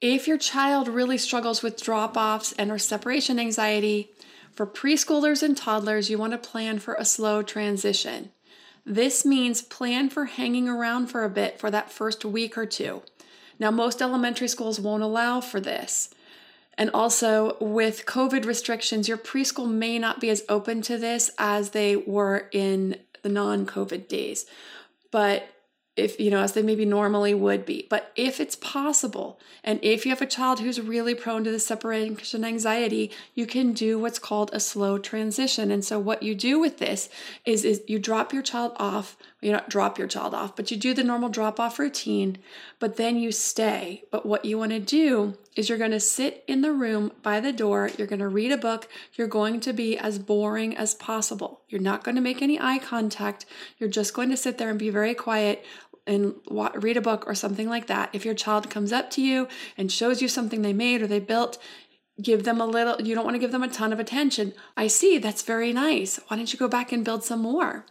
If 0.00 0.28
your 0.28 0.38
child 0.38 0.86
really 0.86 1.18
struggles 1.18 1.62
with 1.62 1.82
drop 1.82 2.16
offs 2.16 2.52
and 2.52 2.70
or 2.70 2.78
separation 2.78 3.38
anxiety, 3.38 4.12
for 4.58 4.66
preschoolers 4.66 5.42
and 5.42 5.56
toddlers, 5.56 6.10
you 6.10 6.18
want 6.18 6.32
to 6.32 6.38
plan 6.38 6.80
for 6.80 6.94
a 6.94 7.04
slow 7.04 7.42
transition. 7.42 8.32
This 8.84 9.24
means 9.24 9.62
plan 9.62 10.08
for 10.08 10.24
hanging 10.24 10.68
around 10.68 11.06
for 11.08 11.22
a 11.22 11.30
bit 11.30 11.60
for 11.60 11.70
that 11.70 11.92
first 11.92 12.24
week 12.24 12.58
or 12.58 12.66
two. 12.66 13.02
Now, 13.60 13.70
most 13.70 14.02
elementary 14.02 14.48
schools 14.48 14.80
won't 14.80 15.04
allow 15.04 15.40
for 15.40 15.60
this. 15.60 16.10
And 16.76 16.90
also, 16.94 17.56
with 17.60 18.06
COVID 18.06 18.46
restrictions, 18.46 19.08
your 19.08 19.16
preschool 19.16 19.70
may 19.70 19.98
not 19.98 20.20
be 20.20 20.30
as 20.30 20.44
open 20.48 20.82
to 20.82 20.98
this 20.98 21.30
as 21.38 21.70
they 21.70 21.94
were 21.94 22.48
in 22.50 22.96
the 23.22 23.28
non 23.28 23.66
COVID 23.66 24.08
days. 24.08 24.44
But 25.12 25.48
if 25.98 26.18
you 26.20 26.30
know 26.30 26.40
as 26.40 26.52
they 26.52 26.62
maybe 26.62 26.84
normally 26.84 27.34
would 27.34 27.66
be. 27.66 27.86
But 27.90 28.12
if 28.14 28.40
it's 28.40 28.56
possible 28.56 29.38
and 29.64 29.80
if 29.82 30.06
you 30.06 30.10
have 30.10 30.22
a 30.22 30.26
child 30.26 30.60
who's 30.60 30.80
really 30.80 31.14
prone 31.14 31.44
to 31.44 31.50
the 31.50 31.58
separation 31.58 32.44
anxiety 32.44 33.10
you 33.34 33.46
can 33.46 33.72
do 33.72 33.98
what's 33.98 34.18
called 34.18 34.50
a 34.52 34.60
slow 34.60 34.98
transition. 34.98 35.70
And 35.70 35.84
so 35.84 35.98
what 35.98 36.22
you 36.22 36.34
do 36.34 36.58
with 36.58 36.78
this 36.78 37.08
is 37.44 37.64
is 37.64 37.82
you 37.86 37.98
drop 37.98 38.32
your 38.32 38.42
child 38.42 38.72
off 38.76 39.16
you 39.40 39.52
not 39.52 39.70
drop 39.70 39.98
your 39.98 40.08
child 40.08 40.34
off 40.34 40.56
but 40.56 40.70
you 40.70 40.76
do 40.76 40.94
the 40.94 41.04
normal 41.04 41.28
drop 41.28 41.60
off 41.60 41.78
routine 41.78 42.38
but 42.78 42.96
then 42.96 43.16
you 43.16 43.32
stay. 43.32 44.04
But 44.10 44.24
what 44.24 44.44
you 44.44 44.58
want 44.58 44.72
to 44.72 44.80
do 44.80 45.36
is 45.56 45.68
you're 45.68 45.78
going 45.78 45.90
to 45.90 46.00
sit 46.00 46.44
in 46.46 46.60
the 46.60 46.72
room 46.72 47.10
by 47.22 47.40
the 47.40 47.52
door 47.52 47.90
you're 47.98 48.06
going 48.06 48.20
to 48.20 48.28
read 48.28 48.52
a 48.52 48.56
book 48.56 48.88
you're 49.14 49.26
going 49.26 49.58
to 49.60 49.72
be 49.72 49.98
as 49.98 50.18
boring 50.18 50.76
as 50.76 50.94
possible. 50.94 51.60
You're 51.68 51.80
not 51.80 52.04
going 52.04 52.14
to 52.14 52.20
make 52.20 52.40
any 52.40 52.60
eye 52.60 52.78
contact 52.78 53.46
you're 53.78 53.90
just 53.90 54.14
going 54.14 54.30
to 54.30 54.36
sit 54.36 54.58
there 54.58 54.70
and 54.70 54.78
be 54.78 54.90
very 54.90 55.14
quiet 55.14 55.64
and 56.08 56.34
read 56.74 56.96
a 56.96 57.02
book 57.02 57.24
or 57.26 57.34
something 57.34 57.68
like 57.68 57.86
that. 57.86 58.10
If 58.12 58.24
your 58.24 58.34
child 58.34 58.70
comes 58.70 58.92
up 58.92 59.10
to 59.10 59.22
you 59.22 59.46
and 59.76 59.92
shows 59.92 60.20
you 60.20 60.28
something 60.28 60.62
they 60.62 60.72
made 60.72 61.02
or 61.02 61.06
they 61.06 61.20
built, 61.20 61.58
give 62.20 62.44
them 62.44 62.60
a 62.60 62.66
little, 62.66 63.00
you 63.00 63.14
don't 63.14 63.24
want 63.24 63.34
to 63.34 63.40
give 63.40 63.52
them 63.52 63.62
a 63.62 63.68
ton 63.68 63.92
of 63.92 64.00
attention. 64.00 64.54
I 64.76 64.88
see, 64.88 65.18
that's 65.18 65.42
very 65.42 65.72
nice. 65.72 66.18
Why 66.26 66.36
don't 66.36 66.52
you 66.52 66.58
go 66.58 66.68
back 66.68 66.90
and 66.90 67.04
build 67.04 67.22
some 67.22 67.40
more? 67.40 67.84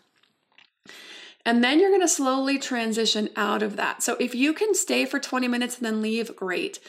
And 1.45 1.63
then 1.63 1.79
you're 1.79 1.91
going 1.91 2.01
to 2.01 2.09
slowly 2.09 2.59
transition 2.59 3.29
out 3.37 3.63
of 3.63 3.77
that. 3.77 4.03
So 4.03 4.17
if 4.19 4.35
you 4.35 4.51
can 4.51 4.73
stay 4.73 5.05
for 5.05 5.17
20 5.17 5.47
minutes 5.47 5.77
and 5.77 5.85
then 5.85 6.01
leave, 6.01 6.35
great. 6.35 6.79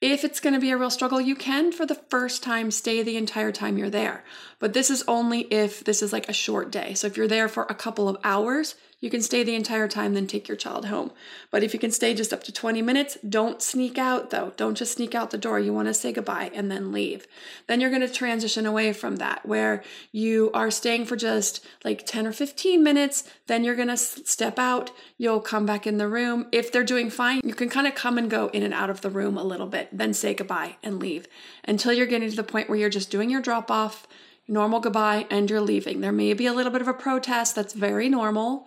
If 0.00 0.24
it's 0.24 0.40
going 0.40 0.54
to 0.54 0.60
be 0.60 0.70
a 0.70 0.76
real 0.76 0.90
struggle, 0.90 1.20
you 1.20 1.36
can 1.36 1.70
for 1.70 1.86
the 1.86 1.94
first 1.94 2.42
time 2.42 2.70
stay 2.70 3.02
the 3.02 3.16
entire 3.16 3.52
time 3.52 3.78
you're 3.78 3.90
there. 3.90 4.24
But 4.58 4.72
this 4.72 4.90
is 4.90 5.04
only 5.06 5.42
if 5.52 5.84
this 5.84 6.02
is 6.02 6.12
like 6.12 6.28
a 6.28 6.32
short 6.32 6.72
day. 6.72 6.94
So 6.94 7.06
if 7.06 7.16
you're 7.16 7.28
there 7.28 7.48
for 7.48 7.64
a 7.64 7.74
couple 7.74 8.08
of 8.08 8.16
hours, 8.24 8.74
you 9.00 9.10
can 9.10 9.22
stay 9.22 9.44
the 9.44 9.54
entire 9.54 9.86
time, 9.86 10.14
then 10.14 10.26
take 10.26 10.48
your 10.48 10.56
child 10.56 10.86
home. 10.86 11.12
But 11.50 11.62
if 11.62 11.72
you 11.72 11.78
can 11.78 11.92
stay 11.92 12.14
just 12.14 12.32
up 12.32 12.42
to 12.44 12.52
20 12.52 12.82
minutes, 12.82 13.16
don't 13.26 13.62
sneak 13.62 13.96
out 13.96 14.30
though. 14.30 14.52
Don't 14.56 14.76
just 14.76 14.94
sneak 14.94 15.14
out 15.14 15.30
the 15.30 15.38
door. 15.38 15.60
You 15.60 15.72
want 15.72 15.86
to 15.86 15.94
say 15.94 16.12
goodbye 16.12 16.50
and 16.52 16.68
then 16.68 16.90
leave. 16.90 17.28
Then 17.68 17.80
you're 17.80 17.90
going 17.90 18.02
to 18.02 18.08
transition 18.08 18.66
away 18.66 18.92
from 18.92 19.16
that 19.16 19.46
where 19.46 19.84
you 20.10 20.50
are 20.52 20.70
staying 20.70 21.06
for 21.06 21.14
just 21.14 21.64
like 21.84 22.06
10 22.06 22.26
or 22.26 22.32
15 22.32 22.82
minutes. 22.82 23.22
Then 23.46 23.62
you're 23.62 23.76
going 23.76 23.88
to 23.88 23.96
step 23.96 24.58
out. 24.58 24.90
You'll 25.16 25.40
come 25.40 25.64
back 25.64 25.86
in 25.86 25.98
the 25.98 26.08
room. 26.08 26.46
If 26.50 26.72
they're 26.72 26.82
doing 26.82 27.08
fine, 27.08 27.40
you 27.44 27.54
can 27.54 27.68
kind 27.68 27.86
of 27.86 27.94
come 27.94 28.18
and 28.18 28.28
go 28.28 28.48
in 28.48 28.64
and 28.64 28.74
out 28.74 28.90
of 28.90 29.02
the 29.02 29.10
room 29.10 29.38
a 29.38 29.44
little 29.44 29.68
bit, 29.68 29.88
then 29.92 30.12
say 30.12 30.34
goodbye 30.34 30.76
and 30.82 30.98
leave 30.98 31.28
until 31.64 31.92
you're 31.92 32.06
getting 32.06 32.30
to 32.30 32.36
the 32.36 32.42
point 32.42 32.68
where 32.68 32.78
you're 32.78 32.88
just 32.88 33.10
doing 33.10 33.30
your 33.30 33.42
drop 33.42 33.70
off 33.70 34.08
normal 34.48 34.80
goodbye 34.80 35.26
and 35.30 35.48
you're 35.50 35.60
leaving. 35.60 36.00
There 36.00 36.10
may 36.10 36.32
be 36.32 36.46
a 36.46 36.52
little 36.52 36.72
bit 36.72 36.80
of 36.80 36.88
a 36.88 36.94
protest, 36.94 37.54
that's 37.54 37.74
very 37.74 38.08
normal 38.08 38.66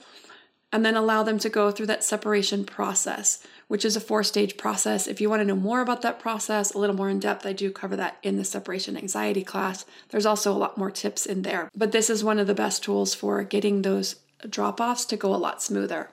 and 0.72 0.86
then 0.86 0.96
allow 0.96 1.24
them 1.24 1.38
to 1.40 1.50
go 1.50 1.72
through 1.72 1.88
that 1.88 2.04
separation 2.04 2.64
process, 2.64 3.46
which 3.68 3.84
is 3.84 3.96
a 3.96 4.02
four 4.02 4.24
stage 4.24 4.58
process. 4.58 5.08
If 5.08 5.20
you 5.20 5.30
want 5.30 5.42
to 5.42 5.46
know 5.46 5.56
more 5.56 5.82
about 5.82 6.02
that 6.02 6.20
process, 6.20 6.74
a 6.74 6.78
little 6.78 6.96
more 6.96 7.10
in 7.10 7.20
depth, 7.20 7.46
I 7.46 7.54
do 7.54 7.72
cover 7.72 7.96
that 7.98 8.18
in 8.24 8.38
the 8.38 8.44
separation 8.44 8.98
anxiety 8.98 9.44
class. 9.44 9.86
There's 10.10 10.26
also 10.26 10.52
a 10.52 10.58
lot 10.58 10.78
more 10.78 10.92
tips 10.92 11.26
in 11.26 11.42
there, 11.42 11.70
but 11.76 11.92
this 11.92 12.10
is 12.10 12.24
one 12.24 12.40
of 12.40 12.48
the 12.48 12.56
best 12.56 12.84
tools 12.84 13.14
for 13.14 13.44
getting 13.44 13.82
those 13.82 14.16
drop 14.50 14.80
offs 14.80 15.06
to 15.06 15.18
go 15.18 15.34
a 15.34 15.38
lot 15.38 15.62
smoother. 15.62 16.10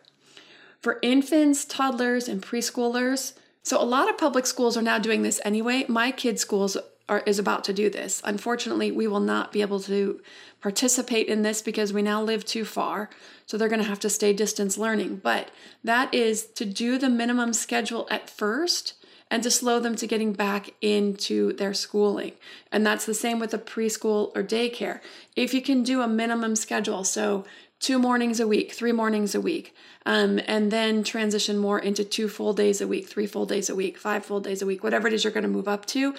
For 0.80 0.98
infants, 1.02 1.64
toddlers, 1.64 2.28
and 2.28 2.42
preschoolers, 2.42 3.32
so 3.62 3.82
a 3.82 3.84
lot 3.84 4.08
of 4.08 4.16
public 4.16 4.46
schools 4.46 4.76
are 4.76 4.82
now 4.82 4.98
doing 4.98 5.22
this 5.22 5.40
anyway. 5.44 5.84
My 5.88 6.10
kids' 6.10 6.40
schools 6.40 6.76
are, 7.08 7.20
is 7.26 7.38
about 7.38 7.64
to 7.64 7.72
do 7.72 7.90
this. 7.90 8.22
Unfortunately, 8.24 8.90
we 8.90 9.06
will 9.06 9.20
not 9.20 9.52
be 9.52 9.60
able 9.60 9.80
to 9.80 10.20
participate 10.60 11.28
in 11.28 11.42
this 11.42 11.62
because 11.62 11.92
we 11.92 12.02
now 12.02 12.22
live 12.22 12.44
too 12.44 12.64
far. 12.64 13.10
So 13.46 13.56
they're 13.56 13.68
going 13.68 13.82
to 13.82 13.88
have 13.88 14.00
to 14.00 14.10
stay 14.10 14.32
distance 14.32 14.76
learning. 14.76 15.16
But 15.22 15.50
that 15.84 16.12
is 16.12 16.46
to 16.46 16.64
do 16.64 16.98
the 16.98 17.08
minimum 17.08 17.52
schedule 17.52 18.06
at 18.10 18.28
first 18.28 18.94
and 19.30 19.42
to 19.42 19.50
slow 19.50 19.78
them 19.78 19.94
to 19.96 20.06
getting 20.06 20.32
back 20.32 20.70
into 20.80 21.52
their 21.54 21.74
schooling. 21.74 22.32
And 22.72 22.86
that's 22.86 23.04
the 23.04 23.14
same 23.14 23.38
with 23.38 23.52
a 23.52 23.58
preschool 23.58 24.32
or 24.34 24.42
daycare. 24.42 25.00
If 25.36 25.52
you 25.52 25.62
can 25.62 25.82
do 25.82 26.00
a 26.00 26.08
minimum 26.08 26.56
schedule, 26.56 27.04
so 27.04 27.44
two 27.78 27.98
mornings 27.98 28.40
a 28.40 28.48
week, 28.48 28.72
three 28.72 28.92
mornings 28.92 29.34
a 29.34 29.40
week, 29.40 29.74
um, 30.06 30.40
and 30.46 30.70
then 30.70 31.04
transition 31.04 31.58
more 31.58 31.78
into 31.78 32.04
two 32.04 32.28
full 32.28 32.52
days 32.52 32.80
a 32.80 32.88
week, 32.88 33.08
three 33.08 33.26
full 33.26 33.46
days 33.46 33.68
a 33.68 33.74
week, 33.74 33.98
five 33.98 34.24
full 34.24 34.40
days 34.40 34.62
a 34.62 34.66
week, 34.66 34.82
whatever 34.82 35.06
it 35.06 35.14
is 35.14 35.24
you're 35.24 35.32
going 35.32 35.42
to 35.42 35.48
move 35.48 35.68
up 35.68 35.84
to, 35.86 36.14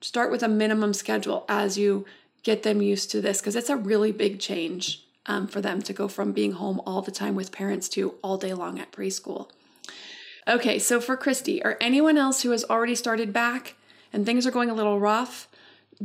start 0.00 0.30
with 0.30 0.42
a 0.42 0.48
minimum 0.48 0.94
schedule 0.94 1.44
as 1.48 1.76
you 1.76 2.04
get 2.44 2.62
them 2.62 2.80
used 2.80 3.10
to 3.10 3.20
this 3.20 3.40
because 3.40 3.56
it's 3.56 3.70
a 3.70 3.76
really 3.76 4.12
big 4.12 4.38
change 4.38 5.04
um, 5.26 5.48
for 5.48 5.60
them 5.60 5.82
to 5.82 5.92
go 5.92 6.06
from 6.06 6.32
being 6.32 6.52
home 6.52 6.80
all 6.86 7.02
the 7.02 7.10
time 7.10 7.34
with 7.34 7.50
parents 7.50 7.88
to 7.88 8.14
all 8.22 8.36
day 8.36 8.54
long 8.54 8.78
at 8.78 8.92
preschool. 8.92 9.50
Okay, 10.46 10.78
so 10.78 11.00
for 11.00 11.16
Christy 11.16 11.64
or 11.64 11.76
anyone 11.80 12.18
else 12.18 12.42
who 12.42 12.50
has 12.50 12.64
already 12.64 12.94
started 12.94 13.32
back 13.32 13.74
and 14.12 14.26
things 14.26 14.46
are 14.46 14.50
going 14.50 14.70
a 14.70 14.74
little 14.74 15.00
rough, 15.00 15.48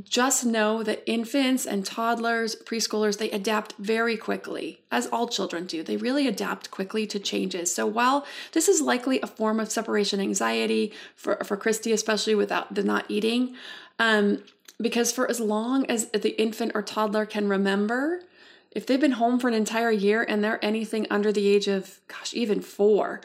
just 0.04 0.46
know 0.46 0.84
that 0.84 1.04
infants 1.06 1.66
and 1.66 1.86
toddlers, 1.86 2.56
preschoolers, 2.56 3.18
they 3.18 3.32
adapt 3.32 3.74
very 3.78 4.16
quickly, 4.16 4.82
as 4.92 5.08
all 5.08 5.28
children 5.28 5.66
do. 5.66 5.84
They 5.84 5.98
really 5.98 6.28
adapt 6.28 6.72
quickly 6.72 7.08
to 7.08 7.20
changes. 7.20 7.74
So 7.74 7.86
while 7.86 8.26
this 8.54 8.68
is 8.68 8.82
likely 8.82 9.20
a 9.22 9.28
form 9.28 9.60
of 9.60 9.72
separation 9.72 10.20
anxiety 10.20 10.94
for, 11.16 11.38
for 11.44 11.58
Christy, 11.58 11.92
especially 11.92 12.36
without 12.36 12.76
the 12.76 12.84
not 12.84 13.06
eating, 13.10 13.56
um, 13.98 14.44
because 14.82 15.12
for 15.12 15.30
as 15.30 15.40
long 15.40 15.86
as 15.88 16.08
the 16.08 16.40
infant 16.42 16.72
or 16.76 16.82
toddler 16.82 17.26
can 17.26 17.50
remember, 17.50 18.22
if 18.72 18.86
they've 18.86 19.00
been 19.00 19.14
home 19.14 19.40
for 19.40 19.48
an 19.48 19.54
entire 19.54 19.92
year 19.92 20.26
and 20.28 20.44
they're 20.44 20.64
anything 20.64 21.08
under 21.10 21.32
the 21.32 21.48
age 21.48 21.68
of, 21.68 22.00
gosh, 22.08 22.34
even 22.34 22.62
four, 22.62 23.22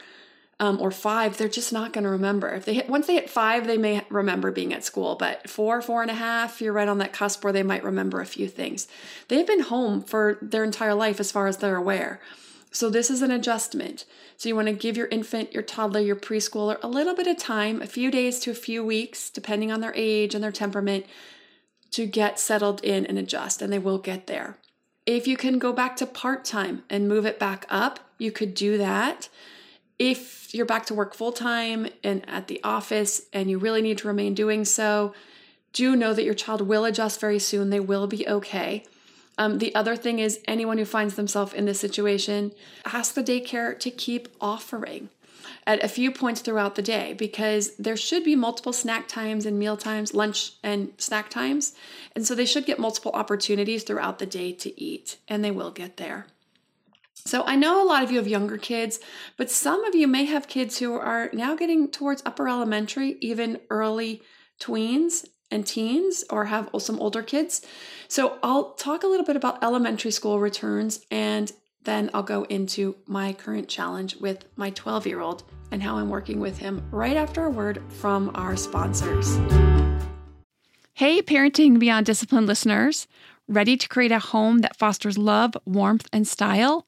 um, 0.59 0.79
or 0.79 0.89
five, 0.89 1.37
they're 1.37 1.49
just 1.49 1.73
not 1.73 1.91
going 1.91 2.05
to 2.05 2.09
remember. 2.09 2.49
If 2.49 2.65
they 2.65 2.75
hit 2.75 2.89
once 2.89 3.07
they 3.07 3.15
hit 3.15 3.29
five, 3.29 3.67
they 3.67 3.77
may 3.77 4.05
remember 4.09 4.51
being 4.51 4.73
at 4.73 4.85
school. 4.85 5.15
But 5.15 5.49
four, 5.49 5.81
four 5.81 6.01
and 6.01 6.09
a 6.09 6.15
half, 6.15 6.61
you're 6.61 6.73
right 6.73 6.87
on 6.87 6.97
that 6.99 7.13
cusp 7.13 7.43
where 7.43 7.53
they 7.53 7.63
might 7.63 7.83
remember 7.83 8.21
a 8.21 8.25
few 8.25 8.47
things. 8.47 8.87
They've 9.27 9.45
been 9.45 9.61
home 9.61 10.01
for 10.01 10.37
their 10.41 10.63
entire 10.63 10.93
life, 10.93 11.19
as 11.19 11.31
far 11.31 11.47
as 11.47 11.57
they're 11.57 11.75
aware. 11.75 12.21
So 12.71 12.89
this 12.89 13.09
is 13.09 13.21
an 13.21 13.31
adjustment. 13.31 14.05
So 14.37 14.49
you 14.49 14.55
want 14.55 14.67
to 14.67 14.73
give 14.73 14.97
your 14.97 15.07
infant, 15.07 15.53
your 15.53 15.63
toddler, 15.63 16.01
your 16.01 16.15
preschooler 16.15 16.77
a 16.81 16.87
little 16.87 17.15
bit 17.15 17.27
of 17.27 17.37
time, 17.37 17.81
a 17.81 17.87
few 17.87 18.11
days 18.11 18.39
to 18.41 18.51
a 18.51 18.55
few 18.55 18.83
weeks, 18.83 19.29
depending 19.29 19.71
on 19.71 19.81
their 19.81 19.93
age 19.95 20.35
and 20.35 20.43
their 20.43 20.51
temperament, 20.51 21.05
to 21.95 22.05
get 22.05 22.37
settled 22.37 22.83
in 22.83 23.05
and 23.05 23.17
adjust, 23.17 23.61
and 23.61 23.71
they 23.71 23.79
will 23.79 23.97
get 23.97 24.27
there. 24.27 24.57
If 25.05 25.29
you 25.29 25.37
can 25.37 25.59
go 25.59 25.71
back 25.71 25.95
to 25.95 26.05
part 26.05 26.43
time 26.43 26.83
and 26.89 27.07
move 27.07 27.25
it 27.25 27.39
back 27.39 27.65
up, 27.69 28.01
you 28.17 28.33
could 28.33 28.53
do 28.53 28.77
that. 28.77 29.29
If 29.97 30.53
you're 30.53 30.65
back 30.65 30.85
to 30.87 30.93
work 30.93 31.13
full 31.13 31.31
time 31.31 31.87
and 32.03 32.27
at 32.29 32.49
the 32.49 32.59
office 32.65 33.21
and 33.31 33.49
you 33.49 33.57
really 33.57 33.81
need 33.81 33.97
to 33.99 34.09
remain 34.09 34.33
doing 34.33 34.65
so, 34.65 35.13
do 35.71 35.95
know 35.95 36.13
that 36.13 36.25
your 36.25 36.33
child 36.33 36.59
will 36.59 36.83
adjust 36.83 37.21
very 37.21 37.39
soon. 37.39 37.69
They 37.69 37.79
will 37.79 38.07
be 38.07 38.27
okay. 38.27 38.83
Um, 39.37 39.59
the 39.59 39.73
other 39.73 39.95
thing 39.95 40.19
is, 40.19 40.41
anyone 40.49 40.77
who 40.77 40.85
finds 40.85 41.15
themselves 41.15 41.53
in 41.53 41.63
this 41.63 41.79
situation, 41.79 42.51
ask 42.83 43.13
the 43.13 43.23
daycare 43.23 43.79
to 43.79 43.89
keep 43.89 44.27
offering 44.41 45.09
at 45.67 45.83
a 45.83 45.87
few 45.87 46.11
points 46.11 46.41
throughout 46.41 46.75
the 46.75 46.81
day 46.81 47.13
because 47.13 47.75
there 47.77 47.97
should 47.97 48.23
be 48.23 48.35
multiple 48.35 48.73
snack 48.73 49.07
times 49.07 49.45
and 49.45 49.57
meal 49.57 49.77
times, 49.77 50.13
lunch 50.13 50.53
and 50.63 50.93
snack 50.97 51.29
times. 51.29 51.73
And 52.15 52.25
so 52.25 52.35
they 52.35 52.45
should 52.45 52.65
get 52.65 52.79
multiple 52.79 53.11
opportunities 53.13 53.83
throughout 53.83 54.19
the 54.19 54.25
day 54.25 54.51
to 54.53 54.79
eat, 54.81 55.17
and 55.27 55.43
they 55.43 55.51
will 55.51 55.71
get 55.71 55.97
there. 55.97 56.27
So 57.13 57.43
I 57.43 57.55
know 57.55 57.83
a 57.83 57.87
lot 57.87 58.03
of 58.03 58.11
you 58.11 58.17
have 58.17 58.27
younger 58.27 58.57
kids, 58.57 58.99
but 59.37 59.49
some 59.49 59.83
of 59.85 59.95
you 59.95 60.07
may 60.07 60.25
have 60.25 60.47
kids 60.47 60.77
who 60.77 60.93
are 60.93 61.29
now 61.33 61.55
getting 61.55 61.89
towards 61.89 62.21
upper 62.25 62.47
elementary, 62.47 63.17
even 63.21 63.59
early 63.71 64.21
tweens, 64.59 65.25
and 65.51 65.65
teens 65.65 66.23
or 66.29 66.45
have 66.45 66.69
some 66.79 66.99
older 66.99 67.23
kids. 67.23 67.65
So 68.07 68.37
I'll 68.43 68.73
talk 68.73 69.03
a 69.03 69.07
little 69.07 69.25
bit 69.25 69.35
about 69.35 69.63
elementary 69.63 70.11
school 70.11 70.39
returns 70.39 71.05
and 71.09 71.51
then 71.85 72.09
I'll 72.13 72.23
go 72.23 72.43
into 72.43 72.95
my 73.07 73.33
current 73.33 73.67
challenge 73.69 74.17
with 74.17 74.45
my 74.55 74.71
12 74.71 75.07
year 75.07 75.21
old 75.21 75.43
and 75.71 75.81
how 75.81 75.97
I'm 75.97 76.09
working 76.09 76.39
with 76.39 76.57
him 76.57 76.83
right 76.91 77.15
after 77.15 77.45
a 77.45 77.49
word 77.49 77.81
from 77.89 78.31
our 78.35 78.55
sponsors. 78.55 79.37
Hey, 80.93 81.21
Parenting 81.21 81.79
Beyond 81.79 82.05
Discipline 82.05 82.45
listeners. 82.45 83.07
Ready 83.47 83.77
to 83.77 83.87
create 83.87 84.11
a 84.11 84.19
home 84.19 84.59
that 84.59 84.77
fosters 84.77 85.17
love, 85.17 85.55
warmth, 85.65 86.07
and 86.11 86.27
style? 86.27 86.87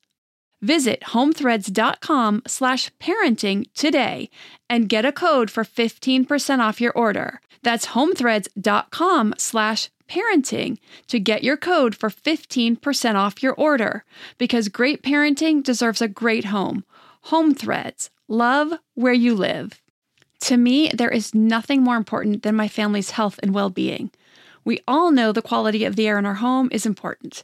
Visit 0.61 1.01
homethreads.com 1.01 2.43
slash 2.45 2.91
parenting 2.99 3.65
today 3.73 4.29
and 4.69 4.89
get 4.89 5.05
a 5.05 5.11
code 5.11 5.49
for 5.49 5.63
15% 5.63 6.59
off 6.59 6.79
your 6.79 6.93
order. 6.93 7.41
That's 7.63 7.87
homethreads.com 7.87 9.35
slash 9.37 9.89
parenting 10.07 10.77
to 11.07 11.19
get 11.19 11.43
your 11.43 11.57
code 11.57 11.95
for 11.95 12.09
15% 12.09 13.15
off 13.15 13.41
your 13.41 13.53
order 13.53 14.03
because 14.37 14.67
great 14.67 15.01
parenting 15.01 15.63
deserves 15.63 16.01
a 16.01 16.07
great 16.07 16.45
home. 16.45 16.83
Home 17.25 17.53
Threads, 17.53 18.09
love 18.27 18.73
where 18.95 19.13
you 19.13 19.35
live. 19.35 19.81
To 20.41 20.57
me, 20.57 20.91
there 20.93 21.11
is 21.11 21.35
nothing 21.35 21.83
more 21.83 21.97
important 21.97 22.43
than 22.43 22.55
my 22.55 22.67
family's 22.67 23.11
health 23.11 23.39
and 23.41 23.53
well 23.53 23.69
being. 23.69 24.11
We 24.65 24.81
all 24.87 25.11
know 25.11 25.31
the 25.31 25.41
quality 25.41 25.85
of 25.85 25.95
the 25.95 26.07
air 26.07 26.19
in 26.19 26.25
our 26.25 26.35
home 26.35 26.69
is 26.71 26.85
important. 26.85 27.43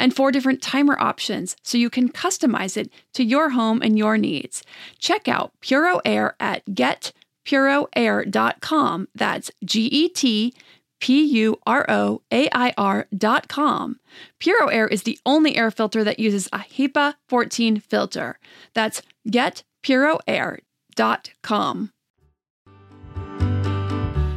and 0.00 0.16
four 0.16 0.32
different 0.32 0.60
timer 0.60 0.98
options 0.98 1.54
so 1.62 1.78
you 1.78 1.90
can 1.90 2.08
customize 2.08 2.76
it 2.76 2.90
to 3.12 3.22
your 3.22 3.50
home 3.50 3.80
and 3.82 3.96
your 3.96 4.18
needs. 4.18 4.64
Check 4.98 5.28
out 5.28 5.52
Puro 5.60 6.00
Air 6.04 6.34
at 6.40 6.66
getpuroair.com. 6.66 9.08
That's 9.14 9.52
G 9.64 9.82
E 9.82 10.08
T 10.08 10.52
P 10.98 11.24
U 11.24 11.56
R 11.66 11.86
O 11.88 12.22
A 12.32 12.48
I 12.52 12.74
R.com. 12.76 14.00
Puro 14.38 14.66
Air 14.68 14.88
is 14.88 15.04
the 15.04 15.18
only 15.24 15.56
air 15.56 15.70
filter 15.70 16.02
that 16.02 16.18
uses 16.18 16.48
a 16.52 16.58
HEPA 16.58 17.14
14 17.28 17.78
filter. 17.80 18.40
That's 18.74 19.02
getpuroair.com. 19.28 21.92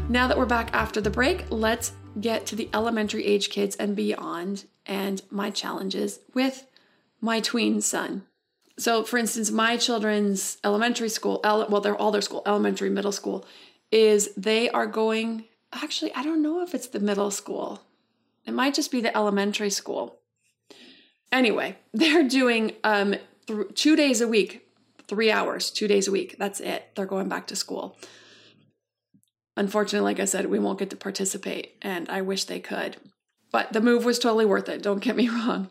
Now 0.09 0.27
that 0.27 0.37
we're 0.37 0.45
back 0.45 0.69
after 0.73 0.99
the 1.01 1.09
break, 1.09 1.45
let's 1.49 1.93
get 2.21 2.45
to 2.45 2.55
the 2.55 2.69
elementary 2.73 3.25
age 3.25 3.49
kids 3.49 3.75
and 3.77 3.95
beyond 3.95 4.65
and 4.85 5.21
my 5.29 5.49
challenges 5.49 6.19
with 6.33 6.65
my 7.21 7.39
tween 7.39 7.81
son. 7.81 8.23
So, 8.77 9.03
for 9.03 9.17
instance, 9.17 9.51
my 9.51 9.77
children's 9.77 10.57
elementary 10.63 11.09
school, 11.09 11.39
well, 11.43 11.81
they're 11.81 11.95
all 11.95 12.11
their 12.11 12.21
school, 12.21 12.41
elementary, 12.45 12.89
middle 12.89 13.11
school, 13.11 13.45
is 13.91 14.33
they 14.35 14.69
are 14.69 14.87
going. 14.87 15.45
Actually, 15.71 16.13
I 16.13 16.23
don't 16.23 16.41
know 16.41 16.61
if 16.61 16.73
it's 16.73 16.87
the 16.87 16.99
middle 16.99 17.31
school. 17.31 17.81
It 18.45 18.51
might 18.51 18.73
just 18.73 18.91
be 18.91 19.01
the 19.01 19.15
elementary 19.15 19.69
school. 19.69 20.19
Anyway, 21.31 21.77
they're 21.93 22.27
doing 22.27 22.73
um, 22.83 23.15
th- 23.47 23.67
two 23.75 23.95
days 23.95 24.21
a 24.21 24.27
week, 24.27 24.67
three 25.07 25.31
hours, 25.31 25.69
two 25.71 25.87
days 25.87 26.07
a 26.07 26.11
week. 26.11 26.35
That's 26.37 26.59
it. 26.59 26.89
They're 26.95 27.05
going 27.05 27.29
back 27.29 27.47
to 27.47 27.55
school. 27.55 27.97
Unfortunately, 29.55 30.03
like 30.03 30.19
I 30.19 30.25
said, 30.25 30.47
we 30.47 30.57
won't 30.57 30.79
get 30.79 30.89
to 30.89 30.95
participate, 30.95 31.75
and 31.81 32.09
I 32.09 32.21
wish 32.21 32.45
they 32.45 32.59
could. 32.59 32.97
But 33.53 33.71
the 33.71 33.79
move 33.79 34.03
was 34.03 34.19
totally 34.19 34.45
worth 34.45 34.67
it, 34.67 34.83
don't 34.83 35.01
get 35.01 35.15
me 35.15 35.29
wrong. 35.29 35.69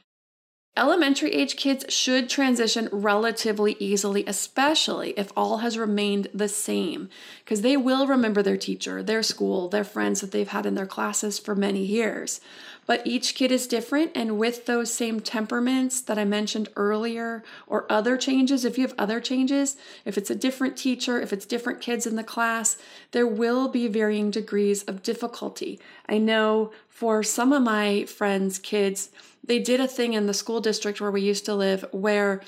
Elementary 0.75 1.33
age 1.33 1.57
kids 1.57 1.85
should 1.92 2.31
transition 2.31 2.88
relatively 2.90 3.77
easily, 3.79 4.25
especially 4.27 5.11
if 5.18 5.31
all 5.37 5.59
has 5.59 5.77
remained 5.77 6.29
the 6.33 6.49
same, 6.49 7.11
because 7.45 7.61
they 7.61 7.77
will 7.77 8.07
remember 8.07 8.42
their 8.42 8.57
teacher, 8.57 9.03
their 9.03 9.23
school, 9.23 9.68
their 9.68 9.85
friends 9.85 10.23
that 10.23 10.31
they've 10.31 10.49
had 10.49 10.64
in 10.64 10.75
their 10.75 10.87
classes 10.87 11.38
for 11.38 11.55
many 11.55 11.85
years. 11.85 12.40
But 12.87 13.07
each 13.07 13.35
kid 13.35 13.53
is 13.53 13.66
different, 13.66 14.12
and 14.14 14.38
with 14.38 14.64
those 14.64 14.92
same 14.92 15.21
temperaments 15.21 16.01
that 16.01 16.18
I 16.18 16.25
mentioned 16.25 16.71
earlier, 16.75 17.45
or 17.66 17.85
other 17.92 18.16
changes, 18.16 18.64
if 18.64 18.79
you 18.79 18.87
have 18.87 18.95
other 18.99 19.21
changes, 19.21 19.77
if 20.07 20.16
it's 20.16 20.31
a 20.31 20.35
different 20.35 20.79
teacher, 20.79 21.21
if 21.21 21.35
it's 21.35 21.45
different 21.45 21.83
kids 21.83 22.07
in 22.07 22.16
the 22.16 22.25
class, 22.25 22.79
there 23.11 23.27
will 23.27 23.68
be 23.68 23.88
varying 23.88 24.31
degrees 24.31 24.85
of 24.85 25.03
difficulty. 25.03 25.79
I 26.09 26.16
know 26.16 26.73
for 26.92 27.22
some 27.22 27.55
of 27.55 27.62
my 27.62 28.05
friends' 28.05 28.59
kids, 28.59 29.11
they 29.42 29.59
did 29.59 29.81
a 29.81 29.88
thing 29.88 30.12
in 30.12 30.26
the 30.26 30.35
school 30.35 30.61
district 30.61 31.00
where 31.00 31.11
we 31.11 31.22
used 31.22 31.46
to 31.46 31.55
live 31.55 31.87
where 31.90 32.42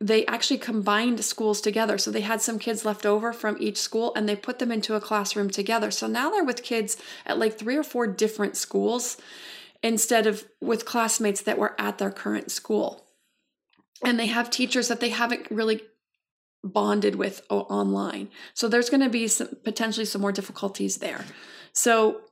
they 0.00 0.24
actually 0.26 0.58
combined 0.58 1.22
schools 1.22 1.60
together. 1.60 1.98
So 1.98 2.10
they 2.10 2.22
had 2.22 2.40
some 2.40 2.58
kids 2.58 2.86
left 2.86 3.04
over 3.04 3.34
from 3.34 3.58
each 3.60 3.76
school 3.76 4.12
and 4.16 4.26
they 4.26 4.34
put 4.34 4.58
them 4.58 4.72
into 4.72 4.94
a 4.94 5.00
classroom 5.00 5.50
together. 5.50 5.90
So 5.90 6.06
now 6.06 6.30
they're 6.30 6.42
with 6.42 6.64
kids 6.64 6.96
at 7.26 7.38
like 7.38 7.58
three 7.58 7.76
or 7.76 7.84
four 7.84 8.06
different 8.06 8.56
schools 8.56 9.18
instead 9.82 10.26
of 10.26 10.44
with 10.60 10.86
classmates 10.86 11.42
that 11.42 11.58
were 11.58 11.78
at 11.78 11.98
their 11.98 12.10
current 12.10 12.50
school. 12.50 13.06
And 14.02 14.18
they 14.18 14.26
have 14.26 14.48
teachers 14.48 14.88
that 14.88 15.00
they 15.00 15.10
haven't 15.10 15.50
really 15.50 15.82
bonded 16.64 17.16
with 17.16 17.42
online. 17.50 18.30
So 18.54 18.68
there's 18.68 18.90
going 18.90 19.02
to 19.02 19.10
be 19.10 19.28
some 19.28 19.50
potentially 19.62 20.06
some 20.06 20.22
more 20.22 20.32
difficulties 20.32 20.96
there. 20.96 21.26
So 21.72 22.22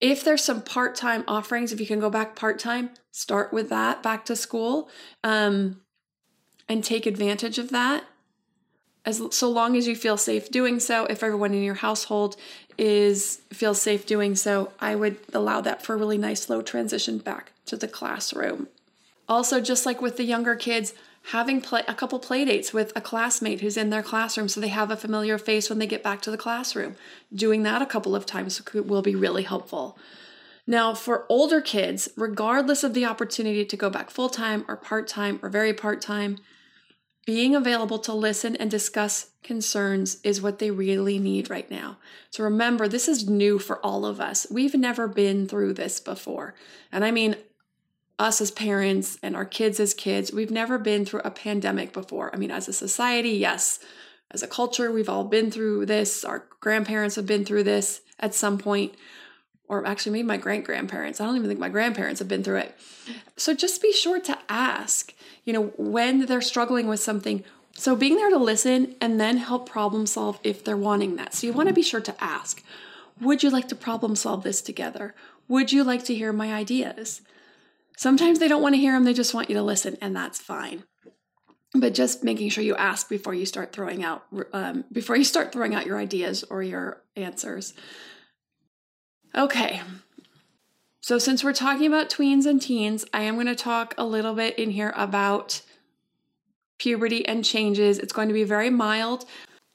if 0.00 0.24
there's 0.24 0.44
some 0.44 0.62
part-time 0.62 1.24
offerings 1.26 1.72
if 1.72 1.80
you 1.80 1.86
can 1.86 2.00
go 2.00 2.10
back 2.10 2.36
part-time 2.36 2.90
start 3.12 3.52
with 3.52 3.68
that 3.70 4.02
back 4.02 4.24
to 4.24 4.36
school 4.36 4.88
um, 5.24 5.80
and 6.68 6.84
take 6.84 7.06
advantage 7.06 7.58
of 7.58 7.70
that. 7.70 8.04
As 9.04 9.22
so 9.30 9.48
long 9.48 9.76
as 9.76 9.86
you 9.86 9.94
feel 9.94 10.16
safe 10.16 10.50
doing 10.50 10.80
so 10.80 11.06
if 11.06 11.22
everyone 11.22 11.54
in 11.54 11.62
your 11.62 11.76
household 11.76 12.36
is 12.76 13.40
feels 13.52 13.80
safe 13.80 14.04
doing 14.04 14.34
so 14.34 14.72
i 14.80 14.94
would 14.94 15.16
allow 15.32 15.60
that 15.60 15.82
for 15.82 15.94
a 15.94 15.96
really 15.96 16.18
nice 16.18 16.42
slow 16.42 16.60
transition 16.60 17.18
back 17.18 17.52
to 17.64 17.76
the 17.76 17.88
classroom 17.88 18.68
also 19.28 19.60
just 19.60 19.86
like 19.86 20.00
with 20.00 20.16
the 20.16 20.24
younger 20.24 20.56
kids 20.56 20.94
having 21.30 21.60
play, 21.60 21.82
a 21.88 21.94
couple 21.94 22.18
play 22.18 22.44
dates 22.44 22.72
with 22.72 22.92
a 22.94 23.00
classmate 23.00 23.60
who's 23.60 23.76
in 23.76 23.90
their 23.90 24.02
classroom 24.02 24.48
so 24.48 24.60
they 24.60 24.68
have 24.68 24.90
a 24.90 24.96
familiar 24.96 25.38
face 25.38 25.68
when 25.68 25.78
they 25.78 25.86
get 25.86 26.02
back 26.02 26.22
to 26.22 26.30
the 26.30 26.38
classroom. 26.38 26.94
Doing 27.34 27.62
that 27.64 27.82
a 27.82 27.86
couple 27.86 28.14
of 28.14 28.26
times 28.26 28.62
will 28.72 29.02
be 29.02 29.14
really 29.14 29.42
helpful. 29.42 29.98
Now, 30.68 30.94
for 30.94 31.26
older 31.28 31.60
kids, 31.60 32.08
regardless 32.16 32.82
of 32.82 32.94
the 32.94 33.04
opportunity 33.04 33.64
to 33.64 33.76
go 33.76 33.88
back 33.90 34.10
full 34.10 34.28
time 34.28 34.64
or 34.68 34.76
part 34.76 35.06
time 35.06 35.38
or 35.42 35.48
very 35.48 35.72
part 35.72 36.00
time, 36.00 36.38
being 37.24 37.56
available 37.56 37.98
to 37.98 38.12
listen 38.12 38.54
and 38.54 38.70
discuss 38.70 39.30
concerns 39.42 40.20
is 40.22 40.40
what 40.40 40.60
they 40.60 40.70
really 40.70 41.18
need 41.18 41.50
right 41.50 41.68
now. 41.68 41.98
So 42.30 42.44
remember, 42.44 42.86
this 42.86 43.08
is 43.08 43.28
new 43.28 43.58
for 43.58 43.84
all 43.84 44.06
of 44.06 44.20
us. 44.20 44.46
We've 44.48 44.74
never 44.74 45.08
been 45.08 45.48
through 45.48 45.74
this 45.74 45.98
before. 45.98 46.54
And 46.92 47.04
I 47.04 47.10
mean, 47.10 47.34
us 48.18 48.40
as 48.40 48.50
parents 48.50 49.18
and 49.22 49.36
our 49.36 49.44
kids 49.44 49.78
as 49.78 49.94
kids, 49.94 50.32
we've 50.32 50.50
never 50.50 50.78
been 50.78 51.04
through 51.04 51.20
a 51.24 51.30
pandemic 51.30 51.92
before. 51.92 52.34
I 52.34 52.38
mean, 52.38 52.50
as 52.50 52.68
a 52.68 52.72
society, 52.72 53.30
yes. 53.30 53.78
As 54.30 54.42
a 54.42 54.48
culture, 54.48 54.90
we've 54.90 55.08
all 55.08 55.24
been 55.24 55.50
through 55.50 55.86
this. 55.86 56.24
Our 56.24 56.46
grandparents 56.60 57.16
have 57.16 57.26
been 57.26 57.44
through 57.44 57.64
this 57.64 58.00
at 58.18 58.34
some 58.34 58.58
point, 58.58 58.94
or 59.68 59.86
actually, 59.86 60.12
maybe 60.12 60.26
my 60.26 60.36
great 60.36 60.64
grandparents. 60.64 61.20
I 61.20 61.26
don't 61.26 61.36
even 61.36 61.48
think 61.48 61.60
my 61.60 61.68
grandparents 61.68 62.18
have 62.20 62.28
been 62.28 62.42
through 62.42 62.58
it. 62.58 62.74
So 63.36 63.54
just 63.54 63.82
be 63.82 63.92
sure 63.92 64.20
to 64.20 64.38
ask 64.48 65.12
you 65.46 65.52
know, 65.52 65.68
when 65.78 66.26
they're 66.26 66.42
struggling 66.42 66.88
with 66.88 67.00
something. 67.00 67.42
So 67.72 67.96
being 67.96 68.16
there 68.16 68.30
to 68.30 68.36
listen 68.36 68.96
and 69.00 69.18
then 69.18 69.38
help 69.38 69.68
problem 69.68 70.06
solve 70.06 70.38
if 70.42 70.62
they're 70.62 70.76
wanting 70.76 71.16
that. 71.16 71.32
So 71.32 71.46
you 71.46 71.52
want 71.54 71.68
to 71.68 71.74
be 71.74 71.82
sure 71.82 72.00
to 72.00 72.22
ask, 72.22 72.62
would 73.20 73.42
you 73.42 73.48
like 73.48 73.68
to 73.68 73.74
problem 73.74 74.16
solve 74.16 74.42
this 74.42 74.60
together? 74.60 75.14
Would 75.48 75.72
you 75.72 75.84
like 75.84 76.04
to 76.06 76.14
hear 76.14 76.32
my 76.32 76.52
ideas? 76.52 77.22
Sometimes 77.96 78.38
they 78.38 78.48
don't 78.48 78.62
want 78.62 78.74
to 78.74 78.80
hear 78.80 78.92
them, 78.92 79.04
they 79.04 79.14
just 79.14 79.34
want 79.34 79.48
you 79.48 79.56
to 79.56 79.62
listen, 79.62 79.96
and 80.00 80.14
that's 80.14 80.40
fine. 80.40 80.84
But 81.74 81.94
just 81.94 82.22
making 82.22 82.50
sure 82.50 82.62
you 82.62 82.76
ask 82.76 83.08
before 83.08 83.34
you 83.34 83.44
start 83.44 83.72
throwing 83.72 84.04
out 84.04 84.24
um, 84.52 84.84
before 84.92 85.16
you 85.16 85.24
start 85.24 85.52
throwing 85.52 85.74
out 85.74 85.86
your 85.86 85.98
ideas 85.98 86.44
or 86.44 86.62
your 86.62 87.02
answers. 87.16 87.74
Okay, 89.34 89.82
so, 91.06 91.18
since 91.18 91.44
we're 91.44 91.52
talking 91.52 91.86
about 91.86 92.10
tweens 92.10 92.46
and 92.46 92.60
teens, 92.60 93.04
I 93.14 93.22
am 93.22 93.34
going 93.34 93.46
to 93.46 93.54
talk 93.54 93.94
a 93.96 94.04
little 94.04 94.34
bit 94.34 94.58
in 94.58 94.72
here 94.72 94.92
about 94.96 95.62
puberty 96.80 97.24
and 97.24 97.44
changes. 97.44 98.00
It's 98.00 98.12
going 98.12 98.26
to 98.26 98.34
be 98.34 98.42
very 98.42 98.70
mild. 98.70 99.24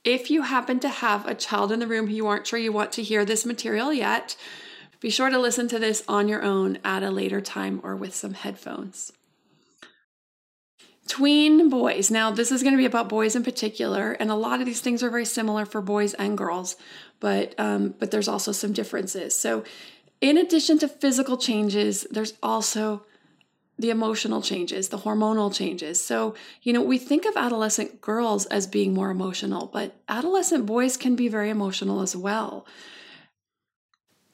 If 0.04 0.30
you 0.30 0.42
happen 0.42 0.82
to 0.82 0.90
have 0.90 1.26
a 1.26 1.34
child 1.34 1.72
in 1.72 1.80
the 1.80 1.88
room 1.88 2.08
who 2.08 2.16
you 2.16 2.28
aren't 2.28 2.48
sure 2.48 2.60
you 2.60 2.74
want 2.74 2.92
to 2.92 3.02
hear 3.02 3.24
this 3.24 3.46
material 3.46 3.94
yet, 3.94 4.36
be 5.02 5.10
sure 5.10 5.30
to 5.30 5.40
listen 5.40 5.68
to 5.68 5.80
this 5.80 6.04
on 6.08 6.28
your 6.28 6.44
own 6.44 6.78
at 6.86 7.04
a 7.04 7.10
later 7.10 7.42
time 7.42 7.82
or 7.84 7.96
with 7.96 8.16
some 8.16 8.36
headphones. 8.36 9.12
Tween 11.08 11.70
boys. 11.70 12.10
Now, 12.12 12.32
this 12.32 12.52
is 12.52 12.62
going 12.62 12.74
to 12.74 12.78
be 12.78 12.86
about 12.86 13.10
boys 13.10 13.36
in 13.36 13.44
particular, 13.44 14.14
and 14.14 14.32
a 14.32 14.36
lot 14.36 14.62
of 14.62 14.68
these 14.68 14.80
things 14.80 15.04
are 15.04 15.10
very 15.10 15.26
similar 15.26 15.66
for 15.66 15.82
boys 15.82 16.14
and 16.14 16.38
girls, 16.38 16.78
but 17.20 17.54
um, 17.58 17.96
but 18.00 18.12
there's 18.12 18.30
also 18.30 18.52
some 18.52 18.72
differences. 18.72 19.36
So, 19.38 19.66
in 20.22 20.38
addition 20.38 20.78
to 20.80 20.88
physical 20.88 21.36
changes, 21.36 22.08
there's 22.12 22.36
also 22.42 23.04
the 23.80 23.90
emotional 23.90 24.42
changes, 24.42 24.90
the 24.90 25.00
hormonal 25.00 25.54
changes. 25.54 26.02
So, 26.02 26.36
you 26.62 26.72
know, 26.72 26.84
we 26.84 27.00
think 27.00 27.26
of 27.26 27.36
adolescent 27.36 28.00
girls 28.00 28.46
as 28.46 28.68
being 28.68 28.94
more 28.94 29.10
emotional, 29.10 29.66
but 29.74 29.96
adolescent 30.08 30.68
boys 30.68 30.98
can 30.98 31.16
be 31.16 31.28
very 31.28 31.50
emotional 31.50 32.02
as 32.02 32.16
well. 32.16 32.68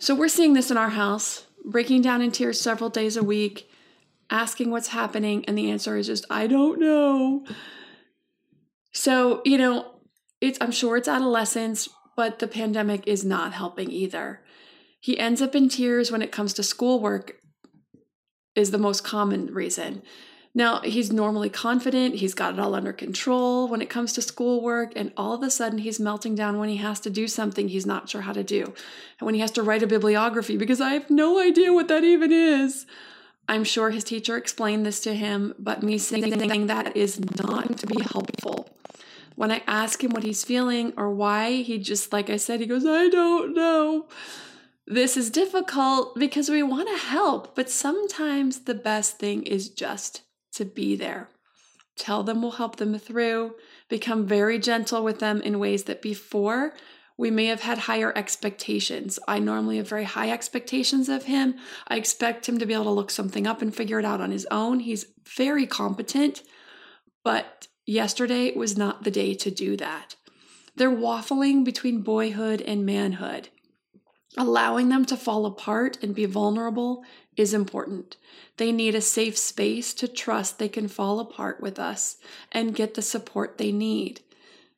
So, 0.08 0.15
we're 0.15 0.30
seeing 0.30 0.54
this 0.54 0.72
in 0.72 0.78
our 0.78 0.91
house, 0.91 1.48
breaking 1.65 2.02
down 2.02 2.22
in 2.22 2.32
tears 2.32 2.62
several 2.62 2.89
days 2.89 3.17
a 3.17 3.24
week, 3.26 3.70
asking 4.30 4.72
what's 4.72 4.88
happening, 4.88 5.43
and 5.43 5.58
the 5.58 5.70
answer 5.70 5.98
is 5.98 6.08
just, 6.08 6.24
I 6.30 6.48
don't 6.48 6.80
know. 6.80 7.46
So, 8.93 9.41
you 9.43 9.58
know, 9.58 10.00
it's 10.39 10.58
I'm 10.62 10.72
sure 10.72 10.96
it's 10.96 11.10
adolescence, 11.10 11.89
but 12.15 12.39
the 12.39 12.48
pandemic 12.48 13.06
is 13.06 13.26
not 13.26 13.52
helping 13.52 13.91
either. 13.91 14.46
He 15.02 15.20
ends 15.20 15.41
up 15.41 15.56
in 15.56 15.67
tears 15.67 16.10
when 16.10 16.22
it 16.22 16.32
comes 16.32 16.54
to 16.54 16.63
schoolwork, 16.63 17.41
is 18.56 18.72
the 18.72 18.78
most 18.78 19.04
common 19.04 19.54
reason. 19.54 20.04
Now, 20.54 20.82
he's 20.82 21.12
normally 21.12 21.50
confident, 21.50 22.16
he's 22.16 22.34
got 22.34 22.54
it 22.54 22.60
all 22.60 22.74
under 22.74 22.94
control 22.94 23.68
when 23.68 23.82
it 23.82 23.90
comes 23.90 24.14
to 24.14 24.22
schoolwork, 24.22 24.94
and 24.96 25.12
all 25.16 25.34
of 25.34 25.44
a 25.44 25.52
sudden 25.52 25.80
he's 25.80 26.00
melting 26.00 26.34
down 26.36 26.58
when 26.58 26.70
he 26.70 26.78
has 26.78 27.00
to 27.02 27.10
do 27.10 27.28
something 27.28 27.68
he's 27.68 27.86
not 27.86 28.10
sure 28.10 28.22
how 28.22 28.34
to 28.34 28.44
do. 28.44 28.64
And 29.20 29.26
when 29.26 29.36
he 29.36 29.42
has 29.42 29.52
to 29.52 29.64
write 29.64 29.84
a 29.84 29.88
bibliography, 29.88 30.58
because 30.58 30.82
I 30.82 30.94
have 30.94 31.10
no 31.10 31.40
idea 31.40 31.74
what 31.74 31.88
that 31.90 32.04
even 32.04 32.32
is. 32.32 32.86
I'm 33.48 33.64
sure 33.64 33.92
his 33.92 34.04
teacher 34.04 34.36
explained 34.36 34.86
this 34.86 35.00
to 35.02 35.14
him, 35.14 35.54
but 35.58 35.84
me 35.84 35.98
saying 35.98 36.68
that 36.68 36.98
is 36.98 37.20
not 37.40 37.78
to 37.78 37.88
be 37.88 38.02
helpful. 38.02 38.70
When 39.36 39.52
I 39.52 39.62
ask 39.68 40.04
him 40.04 40.12
what 40.12 40.24
he's 40.24 40.44
feeling 40.44 40.94
or 40.98 41.12
why, 41.12 41.62
he 41.62 41.78
just, 41.78 42.12
like 42.12 42.30
I 42.30 42.38
said, 42.38 42.60
he 42.60 42.66
goes, 42.66 42.86
I 42.86 43.08
don't 43.08 43.54
know. 43.54 44.08
This 44.88 45.16
is 45.16 45.30
difficult 45.30 46.18
because 46.18 46.50
we 46.50 46.64
want 46.64 46.90
to 46.90 46.98
help, 46.98 47.56
but 47.56 47.70
sometimes 47.70 48.62
the 48.62 48.74
best 48.74 49.20
thing 49.20 49.44
is 49.44 49.70
just 49.70 50.24
to 50.58 50.65
be 50.65 50.96
there. 50.96 51.30
Tell 51.96 52.24
them 52.24 52.41
we'll 52.41 52.52
help 52.52 52.76
them 52.76 52.98
through, 53.00 53.56
become 53.89 54.28
very 54.28 54.60
gentle 54.60 55.04
with 55.04 55.20
them 55.20 55.41
in 55.41 55.60
ways 55.60 55.86
that 55.86 56.02
before 56.02 56.74
we 57.17 57.32
may 57.32 57.48
have 57.48 57.62
had 57.62 57.80
higher 57.80 58.15
expectations. 58.15 59.17
I 59.28 59.39
normally 59.39 59.78
have 59.78 59.89
very 59.89 60.04
high 60.04 60.30
expectations 60.30 61.10
of 61.10 61.24
him. 61.24 61.56
I 61.88 61.96
expect 61.96 62.48
him 62.48 62.60
to 62.60 62.65
be 62.65 62.76
able 62.76 62.84
to 62.86 62.91
look 62.91 63.10
something 63.10 63.48
up 63.48 63.62
and 63.63 63.76
figure 63.76 63.98
it 63.98 64.06
out 64.06 64.22
on 64.22 64.30
his 64.30 64.48
own. 64.52 64.82
He's 64.82 65.08
very 65.36 65.65
competent, 65.65 66.43
but 67.24 67.67
yesterday 67.88 68.56
was 68.56 68.78
not 68.78 69.04
the 69.04 69.12
day 69.12 69.34
to 69.34 69.50
do 69.50 69.76
that. 69.78 70.15
They're 70.76 70.91
waffling 70.91 71.65
between 71.65 72.04
boyhood 72.04 72.62
and 72.62 72.86
manhood. 72.86 73.50
Allowing 74.38 74.89
them 74.89 75.04
to 75.06 75.17
fall 75.17 75.47
apart 75.47 75.97
and 76.04 76.13
be 76.13 76.26
vulnerable 76.26 77.04
is 77.36 77.54
important. 77.54 78.17
They 78.58 78.71
need 78.71 78.93
a 78.93 79.02
safe 79.02 79.38
space 79.38 79.93
to 79.95 80.08
trust 80.08 80.60
they 80.60 80.69
can 80.69 80.88
fall 80.88 81.19
apart 81.19 81.60
with 81.60 81.80
us 81.80 82.17
and 82.52 82.76
get 82.76 82.93
the 82.93 83.02
support 83.02 83.58
they 83.58 83.71
need. 83.71 84.21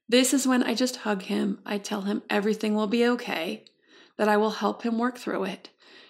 This 0.07 0.33
is 0.33 0.47
when 0.47 0.63
I 0.63 0.73
just 0.73 0.97
hug 0.97 1.23
him. 1.23 1.59
I 1.65 1.77
tell 1.77 2.01
him 2.01 2.23
everything 2.29 2.73
will 2.73 2.87
be 2.87 3.05
okay, 3.05 3.65
that 4.17 4.29
I 4.29 4.37
will 4.37 4.51
help 4.51 4.83
him 4.83 4.97
work 4.97 5.17
through 5.17 5.43
it. 5.43 5.69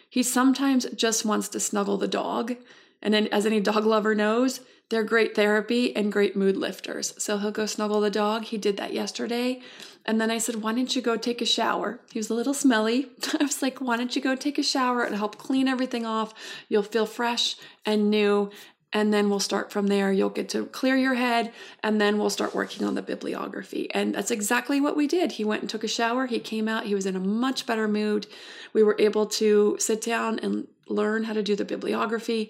He 0.10 0.24
sometimes 0.24 0.86
just 0.96 1.26
wants 1.26 1.50
to 1.50 1.60
snuggle 1.60 1.98
the 1.98 2.08
dog, 2.08 2.56
and 3.02 3.14
then, 3.14 3.28
as 3.28 3.46
any 3.46 3.60
dog 3.60 3.86
lover 3.86 4.16
knows, 4.16 4.62
they're 4.90 5.04
great 5.04 5.36
therapy 5.36 5.96
and 5.96 6.12
great 6.12 6.36
mood 6.36 6.58
lifters. 6.58 7.14
So 7.22 7.38
he'll 7.38 7.52
go 7.52 7.66
snuggle 7.66 8.02
the 8.02 8.10
dog. 8.10 8.46
He 8.46 8.58
did 8.58 8.78
that 8.78 8.94
yesterday. 8.94 9.62
And 10.10 10.20
then 10.20 10.32
I 10.32 10.40
said, 10.40 10.64
Why 10.64 10.74
don't 10.74 10.96
you 10.96 11.04
go 11.04 11.18
take 11.18 11.40
a 11.40 11.46
shower? 11.46 12.00
He 12.12 12.18
was 12.18 12.32
a 12.32 12.34
little 12.34 12.56
smelly. 12.56 13.10
I 13.40 13.44
was 13.44 13.62
like, 13.62 13.80
Why 13.80 13.96
don't 13.96 14.16
you 14.16 14.24
go 14.24 14.36
take 14.36 14.58
a 14.58 14.64
shower 14.64 15.04
and 15.04 15.16
help 15.16 15.38
clean 15.38 15.68
everything 15.68 16.04
off? 16.04 16.34
You'll 16.68 16.82
feel 16.82 17.06
fresh 17.06 17.56
and 17.86 18.10
new. 18.10 18.50
And 18.92 19.14
then 19.14 19.30
we'll 19.30 19.40
start 19.40 19.72
from 19.72 19.86
there. 19.86 20.12
You'll 20.12 20.32
get 20.32 20.50
to 20.50 20.66
clear 20.66 20.98
your 20.98 21.14
head, 21.14 21.54
and 21.84 22.02
then 22.02 22.18
we'll 22.18 22.32
start 22.32 22.56
working 22.56 22.88
on 22.88 22.96
the 22.96 23.04
bibliography. 23.04 23.94
And 23.94 24.16
that's 24.16 24.32
exactly 24.32 24.82
what 24.82 24.98
we 24.98 25.06
did. 25.06 25.34
He 25.34 25.44
went 25.44 25.62
and 25.62 25.70
took 25.70 25.84
a 25.84 25.88
shower. 25.88 26.26
He 26.26 26.40
came 26.40 26.68
out. 26.68 26.86
He 26.88 26.96
was 26.96 27.06
in 27.06 27.16
a 27.16 27.20
much 27.20 27.68
better 27.68 27.88
mood. 27.88 28.26
We 28.74 28.82
were 28.82 28.96
able 28.98 29.28
to 29.28 29.78
sit 29.80 30.02
down 30.02 30.40
and 30.40 30.68
learn 30.88 31.26
how 31.26 31.34
to 31.34 31.44
do 31.44 31.56
the 31.56 31.66
bibliography 31.66 32.50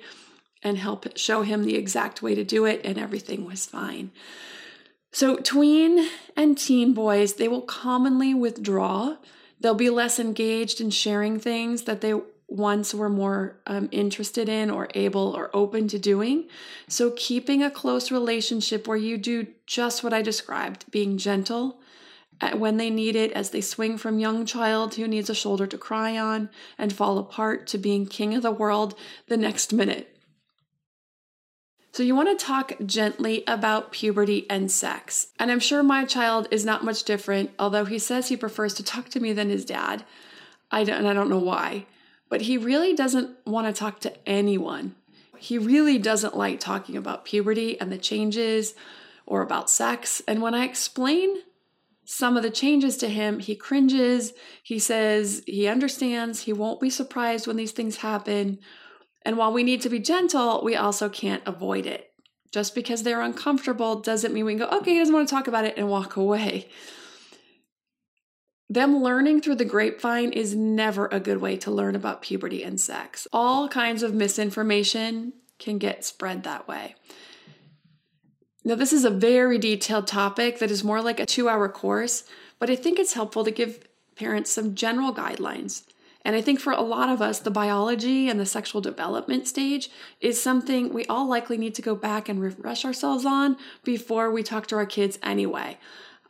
and 0.64 0.78
help 0.78 1.18
show 1.18 1.42
him 1.42 1.66
the 1.66 1.76
exact 1.76 2.22
way 2.22 2.36
to 2.36 2.46
do 2.46 2.64
it, 2.64 2.80
and 2.86 2.98
everything 2.98 3.44
was 3.44 3.66
fine. 3.66 4.12
So, 5.12 5.38
tween 5.38 6.08
and 6.36 6.58
teen 6.58 6.94
boys, 6.94 7.34
they 7.34 7.48
will 7.48 7.62
commonly 7.62 8.34
withdraw. 8.34 9.18
They'll 9.60 9.74
be 9.74 9.90
less 9.90 10.20
engaged 10.20 10.80
in 10.80 10.92
sharing 10.92 11.40
things 11.40 11.84
that 11.84 12.02
they 12.02 12.14
once 12.48 12.94
were 12.94 13.10
more 13.10 13.60
um, 13.68 13.90
interested 13.92 14.48
in 14.50 14.70
or 14.70 14.88
able 14.96 15.36
or 15.36 15.50
open 15.54 15.88
to 15.88 16.00
doing. 16.00 16.48
So, 16.88 17.12
keeping 17.16 17.64
a 17.64 17.72
close 17.72 18.12
relationship 18.12 18.88
where 18.88 18.98
you 18.98 19.18
do 19.18 19.48
just 19.66 20.04
what 20.04 20.14
I 20.14 20.22
described 20.22 20.90
being 20.92 21.18
gentle 21.18 21.80
when 22.54 22.78
they 22.78 22.90
need 22.90 23.16
it, 23.16 23.32
as 23.34 23.50
they 23.50 23.62
swing 23.62 23.98
from 23.98 24.20
young 24.20 24.46
child 24.46 24.96
who 24.96 25.08
needs 25.08 25.30
a 25.30 25.36
shoulder 25.36 25.68
to 25.68 25.78
cry 25.78 26.18
on 26.18 26.50
and 26.78 26.94
fall 26.94 27.18
apart 27.18 27.68
to 27.68 27.78
being 27.78 28.06
king 28.06 28.34
of 28.34 28.44
the 28.44 28.52
world 28.52 28.96
the 29.28 29.38
next 29.38 29.74
minute. 29.74 30.19
So, 31.92 32.04
you 32.04 32.16
want 32.16 32.38
to 32.38 32.46
talk 32.46 32.74
gently 32.86 33.44
about 33.48 33.92
puberty 33.92 34.46
and 34.50 34.72
sex. 34.72 35.28
And 35.40 35.52
I'm 35.52 35.60
sure 35.60 35.82
my 35.82 36.06
child 36.06 36.48
is 36.52 36.64
not 36.64 36.86
much 36.86 37.04
different, 37.04 37.52
although 37.58 37.86
he 37.86 37.98
says 37.98 38.28
he 38.28 38.38
prefers 38.38 38.76
to 38.76 38.84
talk 38.84 39.10
to 39.10 39.20
me 39.20 39.34
than 39.34 39.50
his 39.50 39.66
dad. 39.66 40.06
I 40.72 40.84
don't, 40.84 41.00
and 41.00 41.08
I 41.08 41.14
don't 41.14 41.30
know 41.30 41.40
why, 41.40 41.88
but 42.30 42.42
he 42.42 42.58
really 42.58 42.94
doesn't 42.94 43.36
want 43.46 43.68
to 43.68 43.78
talk 43.78 44.00
to 44.02 44.30
anyone. 44.30 44.96
He 45.40 45.58
really 45.58 45.98
doesn't 45.98 46.38
like 46.38 46.60
talking 46.60 46.96
about 46.96 47.26
puberty 47.26 47.80
and 47.80 47.92
the 47.92 47.98
changes 47.98 48.76
or 49.26 49.42
about 49.42 49.70
sex. 49.70 50.22
And 50.28 50.42
when 50.42 50.54
I 50.54 50.66
explain 50.66 51.38
some 52.06 52.36
of 52.36 52.44
the 52.44 52.50
changes 52.50 52.98
to 52.98 53.08
him, 53.08 53.40
he 53.40 53.56
cringes. 53.56 54.34
He 54.62 54.80
says 54.80 55.44
he 55.46 55.68
understands, 55.68 56.42
he 56.42 56.54
won't 56.54 56.82
be 56.82 56.90
surprised 56.90 57.48
when 57.48 57.56
these 57.56 57.72
things 57.72 57.98
happen, 57.98 58.60
and 59.24 59.38
while 59.38 59.52
we 59.52 59.64
need 59.64 59.82
to 59.82 59.90
be 59.90 60.00
gentle, 60.00 60.64
we 60.64 60.76
also 60.76 61.10
can't 61.10 61.44
avoid 61.46 61.86
it. 61.86 62.12
Just 62.52 62.74
because 62.74 63.04
they're 63.04 63.22
uncomfortable 63.22 64.00
doesn't 64.00 64.34
mean 64.34 64.46
we 64.46 64.56
can 64.56 64.68
go, 64.68 64.78
okay, 64.78 64.94
he 64.94 65.00
doesn't 65.00 65.14
want 65.14 65.28
to 65.28 65.34
talk 65.34 65.48
about 65.48 65.66
it 65.66 65.78
and 65.78 65.90
walk 65.90 66.16
away. 66.16 66.70
Them 68.70 69.02
learning 69.02 69.42
through 69.42 69.56
the 69.56 69.66
grapevine 69.66 70.32
is 70.32 70.56
never 70.56 71.08
a 71.08 71.20
good 71.20 71.42
way 71.42 71.58
to 71.58 71.72
learn 71.72 71.96
about 71.96 72.22
puberty 72.22 72.64
and 72.64 72.80
sex. 72.80 73.28
All 73.34 73.68
kinds 73.68 74.04
of 74.04 74.14
misinformation 74.14 75.34
can 75.58 75.78
get 75.78 76.06
spread 76.06 76.44
that 76.44 76.68
way. 76.68 76.96
Now, 78.64 78.76
this 78.76 78.94
is 78.94 79.06
a 79.06 79.10
very 79.10 79.58
detailed 79.58 80.06
topic 80.06 80.60
that 80.60 80.70
is 80.70 80.84
more 80.84 81.02
like 81.02 81.20
a 81.20 81.26
two 81.26 81.50
hour 81.50 81.68
course, 81.68 82.26
but 82.60 82.70
I 82.70 82.76
think 82.76 83.00
it's 83.00 83.14
helpful 83.14 83.44
to 83.44 83.52
give 83.52 83.88
parents 84.16 84.52
some 84.52 84.76
general 84.76 85.14
guidelines. 85.14 85.84
And 86.26 86.36
I 86.36 86.42
think 86.42 86.60
for 86.60 86.74
a 86.74 86.82
lot 86.82 87.10
of 87.10 87.22
us, 87.22 87.40
the 87.40 87.52
biology 87.52 88.28
and 88.30 88.40
the 88.40 88.46
sexual 88.46 88.82
development 88.82 89.48
stage 89.48 89.90
is 90.20 90.42
something 90.42 90.94
we 90.94 91.06
all 91.06 91.28
likely 91.28 91.58
need 91.58 91.76
to 91.76 91.82
go 91.82 91.96
back 91.96 92.28
and 92.28 92.42
refresh 92.42 92.84
ourselves 92.84 93.26
on 93.26 93.58
before 93.84 94.30
we 94.30 94.44
talk 94.44 94.68
to 94.68 94.76
our 94.76 94.86
kids 94.86 95.18
anyway. 95.24 95.78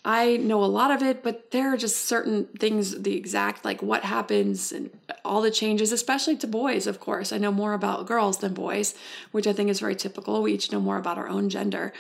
I 0.06 0.38
know 0.38 0.63
a 0.63 0.65
lot 0.65 0.91
of 0.91 1.04
it, 1.04 1.23
but 1.23 1.52
there 1.52 1.73
are 1.73 1.78
just 1.78 2.06
certain 2.06 2.45
things, 2.58 3.02
the 3.02 3.17
exact, 3.17 3.65
like 3.65 3.82
what 3.82 4.04
happens 4.04 4.71
and 4.71 4.89
all 5.25 5.41
the 5.41 5.52
changes, 5.52 5.91
especially 5.91 6.38
to 6.38 6.47
boys, 6.47 6.88
of 6.88 7.02
course. 7.02 7.34
I 7.34 7.38
know 7.38 7.52
more 7.52 7.73
about 7.73 8.06
girls 8.06 8.38
than 8.38 8.54
boys, 8.54 8.95
which 9.32 9.45
I 9.45 9.54
think 9.54 9.69
is 9.69 9.82
very 9.82 9.95
typical. 9.95 10.41
We 10.41 10.54
each 10.54 10.71
know 10.71 10.80
more 10.80 10.97
about 10.97 11.17
our 11.17 11.28
own 11.28 11.49
gender. 11.49 11.91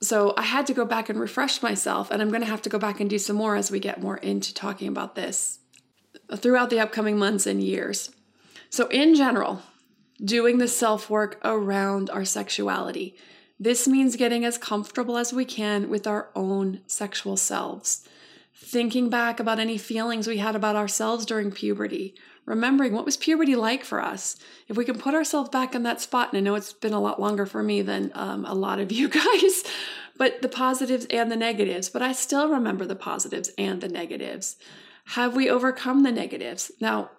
So 0.00 0.34
I 0.36 0.42
had 0.42 0.66
to 0.66 0.74
go 0.74 0.84
back 0.84 1.08
and 1.08 1.20
refresh 1.20 1.62
myself, 1.62 2.10
and 2.10 2.20
I'm 2.20 2.30
going 2.30 2.40
to 2.40 2.48
have 2.48 2.62
to 2.62 2.68
go 2.68 2.78
back 2.78 2.98
and 2.98 3.08
do 3.08 3.18
some 3.18 3.36
more 3.36 3.54
as 3.54 3.70
we 3.70 3.78
get 3.78 4.02
more 4.02 4.16
into 4.16 4.52
talking 4.52 4.88
about 4.88 5.14
this 5.14 5.60
throughout 6.36 6.70
the 6.70 6.80
upcoming 6.80 7.18
months 7.18 7.46
and 7.46 7.62
years. 7.62 8.10
So, 8.70 8.88
in 8.88 9.14
general, 9.14 9.62
doing 10.24 10.58
the 10.58 10.68
self 10.68 11.10
work 11.10 11.40
around 11.44 12.10
our 12.10 12.24
sexuality. 12.24 13.16
This 13.58 13.86
means 13.86 14.16
getting 14.16 14.44
as 14.44 14.58
comfortable 14.58 15.16
as 15.16 15.32
we 15.32 15.44
can 15.44 15.88
with 15.88 16.06
our 16.06 16.30
own 16.34 16.80
sexual 16.86 17.36
selves. 17.36 18.06
Thinking 18.54 19.08
back 19.08 19.40
about 19.40 19.58
any 19.58 19.78
feelings 19.78 20.26
we 20.26 20.38
had 20.38 20.56
about 20.56 20.76
ourselves 20.76 21.26
during 21.26 21.50
puberty, 21.50 22.14
remembering 22.44 22.92
what 22.92 23.04
was 23.04 23.16
puberty 23.16 23.54
like 23.54 23.84
for 23.84 24.00
us. 24.00 24.36
If 24.68 24.76
we 24.76 24.84
can 24.84 24.98
put 24.98 25.14
ourselves 25.14 25.50
back 25.50 25.74
in 25.74 25.82
that 25.84 26.00
spot, 26.00 26.32
and 26.32 26.38
I 26.38 26.40
know 26.40 26.54
it's 26.54 26.72
been 26.72 26.92
a 26.92 27.00
lot 27.00 27.20
longer 27.20 27.46
for 27.46 27.62
me 27.62 27.82
than 27.82 28.10
um, 28.14 28.44
a 28.44 28.54
lot 28.54 28.80
of 28.80 28.90
you 28.90 29.08
guys, 29.08 29.64
but 30.16 30.42
the 30.42 30.48
positives 30.48 31.06
and 31.10 31.30
the 31.30 31.36
negatives, 31.36 31.88
but 31.88 32.02
I 32.02 32.12
still 32.12 32.48
remember 32.48 32.84
the 32.84 32.96
positives 32.96 33.50
and 33.58 33.80
the 33.80 33.88
negatives. 33.88 34.56
Have 35.12 35.36
we 35.36 35.50
overcome 35.50 36.04
the 36.04 36.10
negatives? 36.10 36.72
Now, 36.80 37.10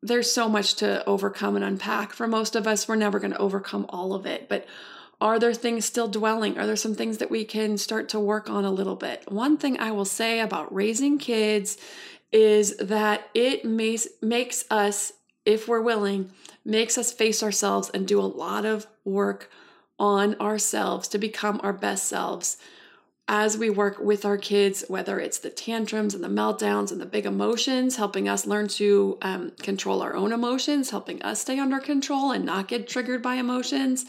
there's 0.00 0.30
so 0.30 0.48
much 0.48 0.74
to 0.76 1.04
overcome 1.06 1.56
and 1.56 1.64
unpack. 1.64 2.12
For 2.12 2.28
most 2.28 2.54
of 2.54 2.68
us, 2.68 2.86
we're 2.86 2.94
never 2.94 3.18
going 3.18 3.32
to 3.32 3.38
overcome 3.38 3.84
all 3.88 4.14
of 4.14 4.26
it, 4.26 4.48
but 4.48 4.64
are 5.20 5.40
there 5.40 5.52
things 5.52 5.84
still 5.84 6.06
dwelling? 6.06 6.56
Are 6.56 6.68
there 6.68 6.76
some 6.76 6.94
things 6.94 7.18
that 7.18 7.32
we 7.32 7.44
can 7.44 7.78
start 7.78 8.08
to 8.10 8.20
work 8.20 8.48
on 8.48 8.64
a 8.64 8.70
little 8.70 8.94
bit? 8.94 9.24
One 9.28 9.56
thing 9.56 9.76
I 9.80 9.90
will 9.90 10.04
say 10.04 10.38
about 10.38 10.72
raising 10.72 11.18
kids 11.18 11.78
is 12.30 12.76
that 12.76 13.28
it 13.34 13.64
makes 13.64 14.06
makes 14.20 14.64
us, 14.70 15.12
if 15.44 15.66
we're 15.66 15.80
willing, 15.80 16.30
makes 16.64 16.96
us 16.96 17.12
face 17.12 17.42
ourselves 17.42 17.90
and 17.92 18.06
do 18.06 18.20
a 18.20 18.22
lot 18.22 18.64
of 18.64 18.86
work 19.04 19.50
on 19.98 20.36
ourselves 20.36 21.08
to 21.08 21.18
become 21.18 21.60
our 21.64 21.72
best 21.72 22.04
selves 22.04 22.56
as 23.28 23.56
we 23.56 23.70
work 23.70 23.98
with 23.98 24.24
our 24.24 24.36
kids, 24.36 24.84
whether 24.88 25.20
it's 25.20 25.38
the 25.38 25.50
tantrums 25.50 26.14
and 26.14 26.24
the 26.24 26.28
meltdowns 26.28 26.90
and 26.90 27.00
the 27.00 27.06
big 27.06 27.24
emotions, 27.24 27.96
helping 27.96 28.28
us 28.28 28.46
learn 28.46 28.68
to 28.68 29.16
um, 29.22 29.52
control 29.62 30.02
our 30.02 30.14
own 30.14 30.32
emotions, 30.32 30.90
helping 30.90 31.22
us 31.22 31.40
stay 31.40 31.58
under 31.58 31.78
control 31.78 32.32
and 32.32 32.44
not 32.44 32.68
get 32.68 32.88
triggered 32.88 33.22
by 33.22 33.36
emotions, 33.36 34.04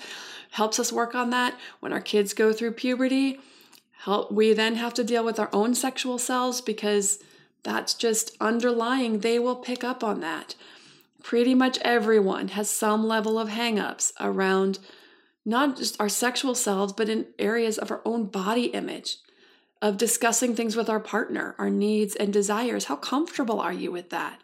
helps 0.52 0.80
us 0.80 0.92
work 0.92 1.14
on 1.14 1.30
that. 1.30 1.58
When 1.80 1.94
our 1.94 2.02
kids 2.02 2.34
go 2.34 2.52
through 2.52 2.72
puberty, 2.72 3.40
help, 4.04 4.32
we 4.32 4.52
then 4.54 4.76
have 4.76 4.94
to 4.96 5.04
deal 5.04 5.24
with 5.24 5.40
our 5.40 5.50
own 5.54 5.76
sexual 5.76 6.18
selves 6.18 6.60
because 6.60 7.20
that's 7.62 7.94
just 7.94 8.36
underlying. 8.42 9.20
They 9.20 9.40
will 9.40 9.56
pick 9.56 9.84
up 9.84 10.04
on 10.04 10.20
that. 10.22 10.56
Pretty 11.22 11.56
much 11.56 11.78
everyone 11.80 12.50
has 12.50 12.70
some 12.70 13.08
level 13.08 13.40
of 13.40 13.50
hangups 13.50 14.12
around 14.20 14.80
not 15.46 15.78
just 15.78 16.00
our 16.00 16.10
sexual 16.10 16.56
selves, 16.56 16.94
but 16.94 17.10
in 17.10 17.28
areas 17.38 17.78
of 17.78 17.92
our 17.92 18.02
own 18.06 18.26
body 18.26 18.66
image, 18.66 19.18
of 19.82 19.98
discussing 19.98 20.56
things 20.56 20.76
with 20.76 20.90
our 20.90 21.00
partner, 21.00 21.56
our 21.58 21.70
needs 21.70 22.16
and 22.16 22.32
desires. 22.32 22.86
How 22.86 22.96
comfortable 22.96 23.60
are 23.60 23.74
you 23.74 23.92
with 23.92 24.10
that? 24.12 24.40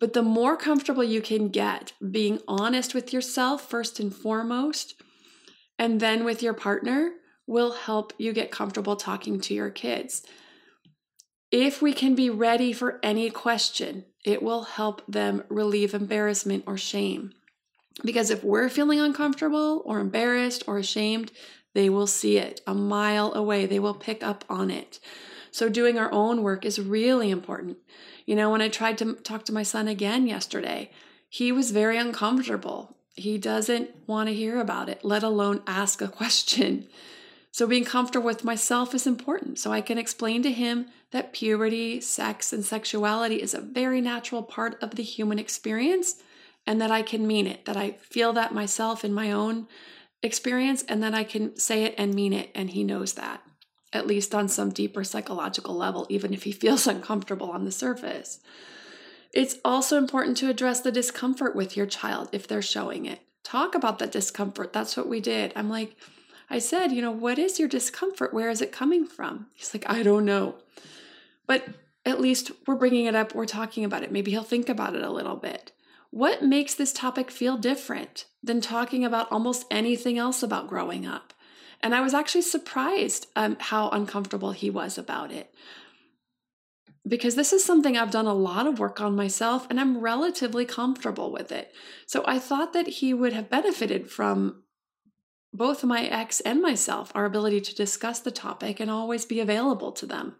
But 0.00 0.14
the 0.14 0.22
more 0.22 0.56
comfortable 0.56 1.04
you 1.04 1.22
can 1.22 1.48
get 1.48 1.92
being 2.10 2.40
honest 2.48 2.92
with 2.92 3.12
yourself, 3.12 3.68
first 3.68 4.00
and 4.00 4.12
foremost, 4.12 5.00
and 5.78 6.00
then 6.00 6.24
with 6.24 6.42
your 6.42 6.54
partner, 6.54 7.12
will 7.46 7.72
help 7.72 8.12
you 8.18 8.32
get 8.32 8.50
comfortable 8.50 8.96
talking 8.96 9.40
to 9.40 9.54
your 9.54 9.70
kids. 9.70 10.22
If 11.52 11.82
we 11.82 11.92
can 11.92 12.14
be 12.14 12.30
ready 12.30 12.72
for 12.72 12.98
any 13.02 13.30
question, 13.30 14.06
it 14.24 14.42
will 14.42 14.62
help 14.62 15.02
them 15.06 15.44
relieve 15.48 15.94
embarrassment 15.94 16.64
or 16.66 16.76
shame. 16.76 17.32
Because 18.04 18.30
if 18.30 18.42
we're 18.42 18.68
feeling 18.68 19.00
uncomfortable 19.00 19.82
or 19.84 20.00
embarrassed 20.00 20.64
or 20.66 20.78
ashamed, 20.78 21.30
they 21.74 21.88
will 21.88 22.06
see 22.06 22.38
it 22.38 22.60
a 22.66 22.74
mile 22.74 23.32
away. 23.34 23.66
They 23.66 23.78
will 23.78 23.94
pick 23.94 24.22
up 24.22 24.44
on 24.48 24.70
it. 24.70 24.98
So, 25.50 25.68
doing 25.68 25.98
our 25.98 26.10
own 26.12 26.42
work 26.42 26.64
is 26.64 26.80
really 26.80 27.30
important. 27.30 27.76
You 28.24 28.36
know, 28.36 28.50
when 28.50 28.62
I 28.62 28.68
tried 28.68 28.98
to 28.98 29.14
talk 29.14 29.44
to 29.44 29.52
my 29.52 29.62
son 29.62 29.88
again 29.88 30.26
yesterday, 30.26 30.90
he 31.28 31.52
was 31.52 31.70
very 31.70 31.98
uncomfortable. 31.98 32.96
He 33.14 33.36
doesn't 33.36 33.90
want 34.06 34.28
to 34.28 34.34
hear 34.34 34.58
about 34.58 34.88
it, 34.88 35.04
let 35.04 35.22
alone 35.22 35.62
ask 35.66 36.00
a 36.00 36.08
question. 36.08 36.88
So, 37.50 37.66
being 37.66 37.84
comfortable 37.84 38.24
with 38.24 38.44
myself 38.44 38.94
is 38.94 39.06
important. 39.06 39.58
So, 39.58 39.72
I 39.72 39.82
can 39.82 39.98
explain 39.98 40.42
to 40.42 40.52
him 40.52 40.86
that 41.10 41.34
puberty, 41.34 42.00
sex, 42.00 42.52
and 42.54 42.64
sexuality 42.64 43.42
is 43.42 43.52
a 43.52 43.60
very 43.60 44.00
natural 44.00 44.42
part 44.42 44.82
of 44.82 44.94
the 44.94 45.02
human 45.02 45.38
experience 45.38 46.22
and 46.66 46.80
that 46.80 46.90
I 46.90 47.02
can 47.02 47.26
mean 47.26 47.46
it, 47.46 47.64
that 47.64 47.76
I 47.76 47.92
feel 47.92 48.32
that 48.34 48.54
myself 48.54 49.04
in 49.04 49.12
my 49.12 49.32
own 49.32 49.66
experience, 50.22 50.84
and 50.88 51.02
that 51.02 51.14
I 51.14 51.24
can 51.24 51.56
say 51.56 51.84
it 51.84 51.94
and 51.98 52.14
mean 52.14 52.32
it. 52.32 52.50
And 52.54 52.70
he 52.70 52.84
knows 52.84 53.14
that, 53.14 53.42
at 53.92 54.06
least 54.06 54.34
on 54.34 54.48
some 54.48 54.70
deeper 54.70 55.02
psychological 55.02 55.74
level, 55.74 56.06
even 56.08 56.32
if 56.32 56.44
he 56.44 56.52
feels 56.52 56.86
uncomfortable 56.86 57.50
on 57.50 57.64
the 57.64 57.72
surface. 57.72 58.40
It's 59.32 59.56
also 59.64 59.96
important 59.96 60.36
to 60.38 60.50
address 60.50 60.80
the 60.80 60.92
discomfort 60.92 61.56
with 61.56 61.76
your 61.76 61.86
child 61.86 62.28
if 62.32 62.46
they're 62.46 62.62
showing 62.62 63.06
it. 63.06 63.20
Talk 63.42 63.74
about 63.74 63.98
that 63.98 64.12
discomfort. 64.12 64.72
That's 64.72 64.96
what 64.96 65.08
we 65.08 65.20
did. 65.20 65.52
I'm 65.56 65.70
like, 65.70 65.96
I 66.50 66.58
said, 66.58 66.92
you 66.92 67.00
know, 67.00 67.10
what 67.10 67.38
is 67.38 67.58
your 67.58 67.68
discomfort? 67.68 68.34
Where 68.34 68.50
is 68.50 68.60
it 68.60 68.72
coming 68.72 69.06
from? 69.06 69.46
He's 69.54 69.72
like, 69.72 69.88
I 69.88 70.02
don't 70.02 70.26
know. 70.26 70.56
But 71.46 71.66
at 72.04 72.20
least 72.20 72.50
we're 72.66 72.74
bringing 72.74 73.06
it 73.06 73.14
up, 73.14 73.34
we're 73.34 73.46
talking 73.46 73.84
about 73.84 74.02
it. 74.02 74.12
Maybe 74.12 74.30
he'll 74.30 74.42
think 74.42 74.68
about 74.68 74.94
it 74.94 75.02
a 75.02 75.10
little 75.10 75.36
bit. 75.36 75.72
What 76.12 76.42
makes 76.42 76.74
this 76.74 76.92
topic 76.92 77.30
feel 77.30 77.56
different 77.56 78.26
than 78.42 78.60
talking 78.60 79.02
about 79.02 79.32
almost 79.32 79.64
anything 79.70 80.18
else 80.18 80.42
about 80.42 80.68
growing 80.68 81.06
up? 81.06 81.32
And 81.80 81.94
I 81.94 82.02
was 82.02 82.12
actually 82.12 82.42
surprised 82.42 83.28
um, 83.34 83.56
how 83.58 83.88
uncomfortable 83.88 84.52
he 84.52 84.68
was 84.68 84.98
about 84.98 85.32
it. 85.32 85.54
Because 87.08 87.34
this 87.34 87.50
is 87.50 87.64
something 87.64 87.96
I've 87.96 88.10
done 88.10 88.26
a 88.26 88.34
lot 88.34 88.66
of 88.66 88.78
work 88.78 89.00
on 89.00 89.16
myself 89.16 89.66
and 89.70 89.80
I'm 89.80 90.00
relatively 90.00 90.66
comfortable 90.66 91.32
with 91.32 91.50
it. 91.50 91.72
So 92.06 92.22
I 92.26 92.38
thought 92.38 92.74
that 92.74 92.88
he 92.88 93.14
would 93.14 93.32
have 93.32 93.48
benefited 93.48 94.10
from 94.10 94.64
both 95.54 95.82
my 95.82 96.04
ex 96.04 96.40
and 96.40 96.60
myself, 96.60 97.10
our 97.14 97.24
ability 97.24 97.62
to 97.62 97.74
discuss 97.74 98.20
the 98.20 98.30
topic 98.30 98.80
and 98.80 98.90
always 98.90 99.24
be 99.24 99.40
available 99.40 99.92
to 99.92 100.04
them. 100.04 100.36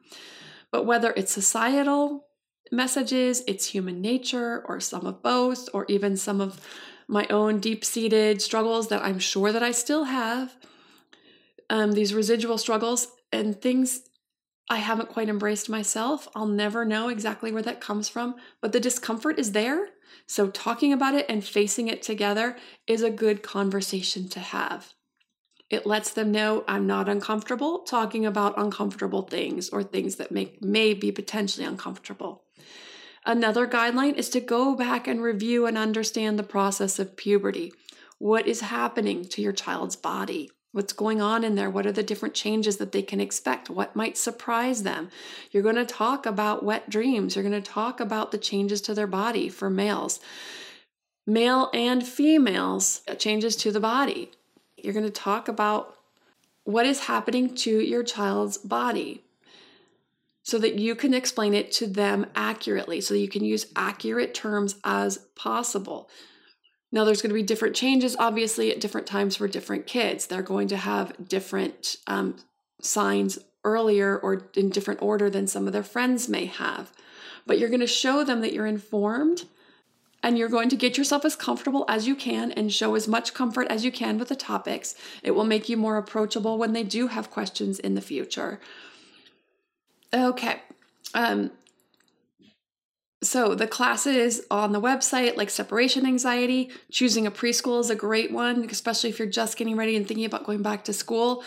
But 0.70 0.84
whether 0.84 1.14
it's 1.16 1.32
societal, 1.32 2.26
messages, 2.70 3.42
it's 3.46 3.66
human 3.66 4.00
nature, 4.00 4.64
or 4.66 4.80
some 4.80 5.06
of 5.06 5.22
both, 5.22 5.68
or 5.74 5.84
even 5.88 6.16
some 6.16 6.40
of 6.40 6.60
my 7.08 7.26
own 7.28 7.58
deep 7.60 7.84
seated 7.84 8.40
struggles 8.40 8.88
that 8.88 9.02
I'm 9.02 9.18
sure 9.18 9.52
that 9.52 9.62
I 9.62 9.72
still 9.72 10.04
have, 10.04 10.56
um, 11.68 11.92
these 11.92 12.14
residual 12.14 12.58
struggles 12.58 13.08
and 13.32 13.60
things 13.60 14.02
I 14.70 14.78
haven't 14.78 15.08
quite 15.08 15.28
embraced 15.28 15.68
myself. 15.68 16.28
I'll 16.34 16.46
never 16.46 16.84
know 16.84 17.08
exactly 17.08 17.52
where 17.52 17.62
that 17.62 17.80
comes 17.80 18.08
from, 18.08 18.36
but 18.60 18.72
the 18.72 18.80
discomfort 18.80 19.38
is 19.38 19.52
there. 19.52 19.88
So, 20.26 20.48
talking 20.48 20.92
about 20.92 21.14
it 21.14 21.26
and 21.28 21.44
facing 21.44 21.88
it 21.88 22.02
together 22.02 22.56
is 22.86 23.02
a 23.02 23.10
good 23.10 23.42
conversation 23.42 24.28
to 24.30 24.40
have. 24.40 24.94
It 25.72 25.86
lets 25.86 26.10
them 26.10 26.30
know 26.30 26.64
I'm 26.68 26.86
not 26.86 27.08
uncomfortable 27.08 27.78
talking 27.78 28.26
about 28.26 28.58
uncomfortable 28.58 29.22
things 29.22 29.70
or 29.70 29.82
things 29.82 30.16
that 30.16 30.30
make 30.30 30.62
may 30.62 30.92
be 30.92 31.10
potentially 31.10 31.64
uncomfortable. 31.64 32.42
Another 33.24 33.66
guideline 33.66 34.14
is 34.16 34.28
to 34.30 34.40
go 34.40 34.74
back 34.76 35.08
and 35.08 35.22
review 35.22 35.64
and 35.64 35.78
understand 35.78 36.38
the 36.38 36.42
process 36.42 36.98
of 36.98 37.16
puberty. 37.16 37.72
What 38.18 38.46
is 38.46 38.60
happening 38.60 39.24
to 39.30 39.40
your 39.40 39.54
child's 39.54 39.96
body? 39.96 40.50
What's 40.72 40.92
going 40.92 41.22
on 41.22 41.42
in 41.42 41.54
there? 41.54 41.70
What 41.70 41.86
are 41.86 41.92
the 41.92 42.02
different 42.02 42.34
changes 42.34 42.76
that 42.76 42.92
they 42.92 43.02
can 43.02 43.20
expect? 43.20 43.70
What 43.70 43.96
might 43.96 44.18
surprise 44.18 44.82
them? 44.82 45.08
You're 45.52 45.62
going 45.62 45.76
to 45.76 45.86
talk 45.86 46.26
about 46.26 46.62
wet 46.62 46.90
dreams. 46.90 47.34
You're 47.34 47.48
going 47.48 47.62
to 47.62 47.72
talk 47.72 47.98
about 47.98 48.30
the 48.30 48.38
changes 48.38 48.82
to 48.82 48.94
their 48.94 49.06
body 49.06 49.48
for 49.48 49.70
males, 49.70 50.20
male 51.26 51.70
and 51.72 52.06
females, 52.06 53.00
changes 53.16 53.56
to 53.56 53.72
the 53.72 53.80
body. 53.80 54.32
You're 54.82 54.94
going 54.94 55.06
to 55.06 55.10
talk 55.10 55.48
about 55.48 55.96
what 56.64 56.86
is 56.86 57.00
happening 57.00 57.54
to 57.54 57.80
your 57.80 58.02
child's 58.02 58.58
body 58.58 59.22
so 60.42 60.58
that 60.58 60.78
you 60.78 60.94
can 60.94 61.14
explain 61.14 61.54
it 61.54 61.70
to 61.72 61.86
them 61.86 62.26
accurately, 62.34 63.00
so 63.00 63.14
you 63.14 63.28
can 63.28 63.44
use 63.44 63.66
accurate 63.76 64.34
terms 64.34 64.76
as 64.84 65.18
possible. 65.36 66.10
Now, 66.90 67.04
there's 67.04 67.22
going 67.22 67.30
to 67.30 67.34
be 67.34 67.42
different 67.42 67.76
changes, 67.76 68.16
obviously, 68.18 68.70
at 68.70 68.80
different 68.80 69.06
times 69.06 69.36
for 69.36 69.48
different 69.48 69.86
kids. 69.86 70.26
They're 70.26 70.42
going 70.42 70.68
to 70.68 70.76
have 70.76 71.28
different 71.28 71.96
um, 72.06 72.36
signs 72.80 73.38
earlier 73.64 74.18
or 74.18 74.48
in 74.56 74.68
different 74.68 75.00
order 75.00 75.30
than 75.30 75.46
some 75.46 75.66
of 75.66 75.72
their 75.72 75.82
friends 75.82 76.28
may 76.28 76.46
have. 76.46 76.92
But 77.46 77.58
you're 77.58 77.70
going 77.70 77.80
to 77.80 77.86
show 77.86 78.24
them 78.24 78.40
that 78.40 78.52
you're 78.52 78.66
informed 78.66 79.44
and 80.22 80.38
you're 80.38 80.48
going 80.48 80.68
to 80.68 80.76
get 80.76 80.96
yourself 80.96 81.24
as 81.24 81.36
comfortable 81.36 81.84
as 81.88 82.06
you 82.06 82.14
can 82.14 82.52
and 82.52 82.72
show 82.72 82.94
as 82.94 83.08
much 83.08 83.34
comfort 83.34 83.66
as 83.68 83.84
you 83.84 83.90
can 83.90 84.18
with 84.18 84.28
the 84.28 84.36
topics. 84.36 84.94
It 85.22 85.32
will 85.32 85.44
make 85.44 85.68
you 85.68 85.76
more 85.76 85.96
approachable 85.96 86.58
when 86.58 86.72
they 86.72 86.84
do 86.84 87.08
have 87.08 87.30
questions 87.30 87.78
in 87.78 87.94
the 87.94 88.00
future. 88.00 88.60
Okay. 90.14 90.60
Um, 91.14 91.50
so 93.22 93.54
the 93.54 93.68
classes 93.68 94.42
on 94.50 94.72
the 94.72 94.80
website, 94.80 95.36
like 95.36 95.48
separation 95.48 96.04
anxiety, 96.04 96.70
choosing 96.90 97.26
a 97.26 97.30
preschool 97.30 97.80
is 97.80 97.88
a 97.88 97.94
great 97.94 98.32
one, 98.32 98.66
especially 98.68 99.10
if 99.10 99.18
you're 99.18 99.28
just 99.28 99.56
getting 99.56 99.76
ready 99.76 99.96
and 99.96 100.06
thinking 100.06 100.26
about 100.26 100.44
going 100.44 100.62
back 100.62 100.84
to 100.84 100.92
school. 100.92 101.44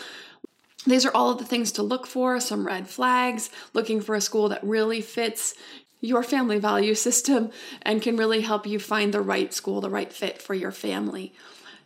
These 0.86 1.04
are 1.04 1.14
all 1.14 1.30
of 1.30 1.38
the 1.38 1.44
things 1.44 1.72
to 1.72 1.82
look 1.82 2.06
for, 2.06 2.38
some 2.38 2.66
red 2.66 2.88
flags, 2.88 3.50
looking 3.74 4.00
for 4.00 4.14
a 4.14 4.20
school 4.20 4.48
that 4.50 4.62
really 4.62 5.00
fits 5.00 5.54
your 6.00 6.22
family 6.22 6.58
value 6.58 6.94
system 7.06 7.50
and 7.82 8.02
can 8.02 8.16
really 8.16 8.42
help 8.42 8.66
you 8.66 8.78
find 8.78 9.12
the 9.12 9.20
right 9.20 9.52
school, 9.52 9.80
the 9.80 9.90
right 9.90 10.12
fit 10.12 10.40
for 10.40 10.54
your 10.54 10.72
family. 10.72 11.32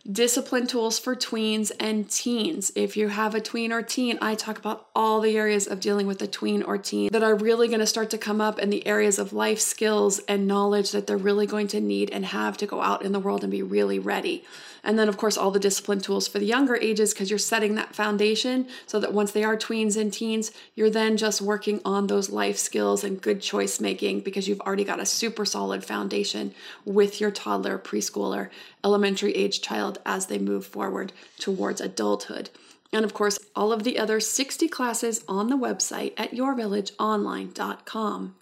Discipline 0.09 0.65
tools 0.65 0.97
for 0.97 1.15
tweens 1.15 1.71
and 1.79 2.09
teens. 2.09 2.71
If 2.75 2.97
you 2.97 3.09
have 3.09 3.35
a 3.35 3.41
tween 3.41 3.71
or 3.71 3.83
teen, 3.83 4.17
I 4.19 4.33
talk 4.33 4.57
about 4.57 4.87
all 4.95 5.21
the 5.21 5.37
areas 5.37 5.67
of 5.67 5.79
dealing 5.79 6.07
with 6.07 6.19
a 6.23 6.27
tween 6.27 6.63
or 6.63 6.79
teen 6.79 7.11
that 7.11 7.21
are 7.21 7.35
really 7.35 7.67
going 7.67 7.81
to 7.81 7.85
start 7.85 8.09
to 8.09 8.17
come 8.17 8.41
up 8.41 8.57
and 8.57 8.73
the 8.73 8.85
areas 8.87 9.19
of 9.19 9.31
life 9.31 9.59
skills 9.59 10.17
and 10.27 10.47
knowledge 10.47 10.91
that 10.91 11.05
they're 11.05 11.17
really 11.17 11.45
going 11.45 11.67
to 11.67 11.79
need 11.79 12.09
and 12.09 12.25
have 12.25 12.57
to 12.57 12.65
go 12.65 12.81
out 12.81 13.03
in 13.03 13.11
the 13.11 13.19
world 13.19 13.43
and 13.43 13.51
be 13.51 13.61
really 13.61 13.99
ready. 13.99 14.43
And 14.83 14.97
then, 14.97 15.07
of 15.07 15.17
course, 15.17 15.37
all 15.37 15.51
the 15.51 15.59
discipline 15.59 16.01
tools 16.01 16.27
for 16.27 16.39
the 16.39 16.45
younger 16.45 16.75
ages 16.75 17.13
because 17.13 17.29
you're 17.29 17.39
setting 17.39 17.75
that 17.75 17.95
foundation 17.95 18.67
so 18.87 18.99
that 18.99 19.13
once 19.13 19.31
they 19.31 19.43
are 19.43 19.55
tweens 19.55 19.95
and 19.95 20.11
teens, 20.11 20.51
you're 20.75 20.89
then 20.89 21.17
just 21.17 21.41
working 21.41 21.79
on 21.85 22.07
those 22.07 22.29
life 22.29 22.57
skills 22.57 23.03
and 23.03 23.21
good 23.21 23.41
choice 23.41 23.79
making 23.79 24.21
because 24.21 24.47
you've 24.47 24.61
already 24.61 24.83
got 24.83 24.99
a 24.99 25.05
super 25.05 25.45
solid 25.45 25.85
foundation 25.85 26.53
with 26.83 27.21
your 27.21 27.31
toddler, 27.31 27.77
preschooler, 27.77 28.49
elementary 28.83 29.33
age 29.33 29.61
child 29.61 29.99
as 30.05 30.25
they 30.25 30.39
move 30.39 30.65
forward 30.65 31.13
towards 31.37 31.79
adulthood. 31.79 32.49
And 32.93 33.05
of 33.05 33.13
course, 33.13 33.39
all 33.55 33.71
of 33.71 33.83
the 33.83 33.97
other 33.97 34.19
60 34.19 34.67
classes 34.67 35.23
on 35.27 35.49
the 35.49 35.57
website 35.57 36.13
at 36.17 36.31
yourvillageonline.com. 36.31 38.35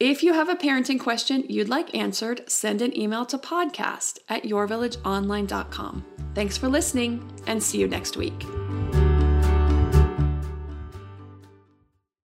If 0.00 0.22
you 0.22 0.32
have 0.32 0.48
a 0.48 0.56
parenting 0.56 0.98
question 0.98 1.44
you'd 1.46 1.68
like 1.68 1.94
answered, 1.94 2.50
send 2.50 2.80
an 2.80 2.98
email 2.98 3.26
to 3.26 3.36
podcast 3.36 4.20
at 4.30 4.44
yourvillageonline.com. 4.44 6.06
Thanks 6.34 6.56
for 6.56 6.68
listening 6.68 7.30
and 7.46 7.62
see 7.62 7.80
you 7.80 7.86
next 7.86 8.16
week. 8.16 8.42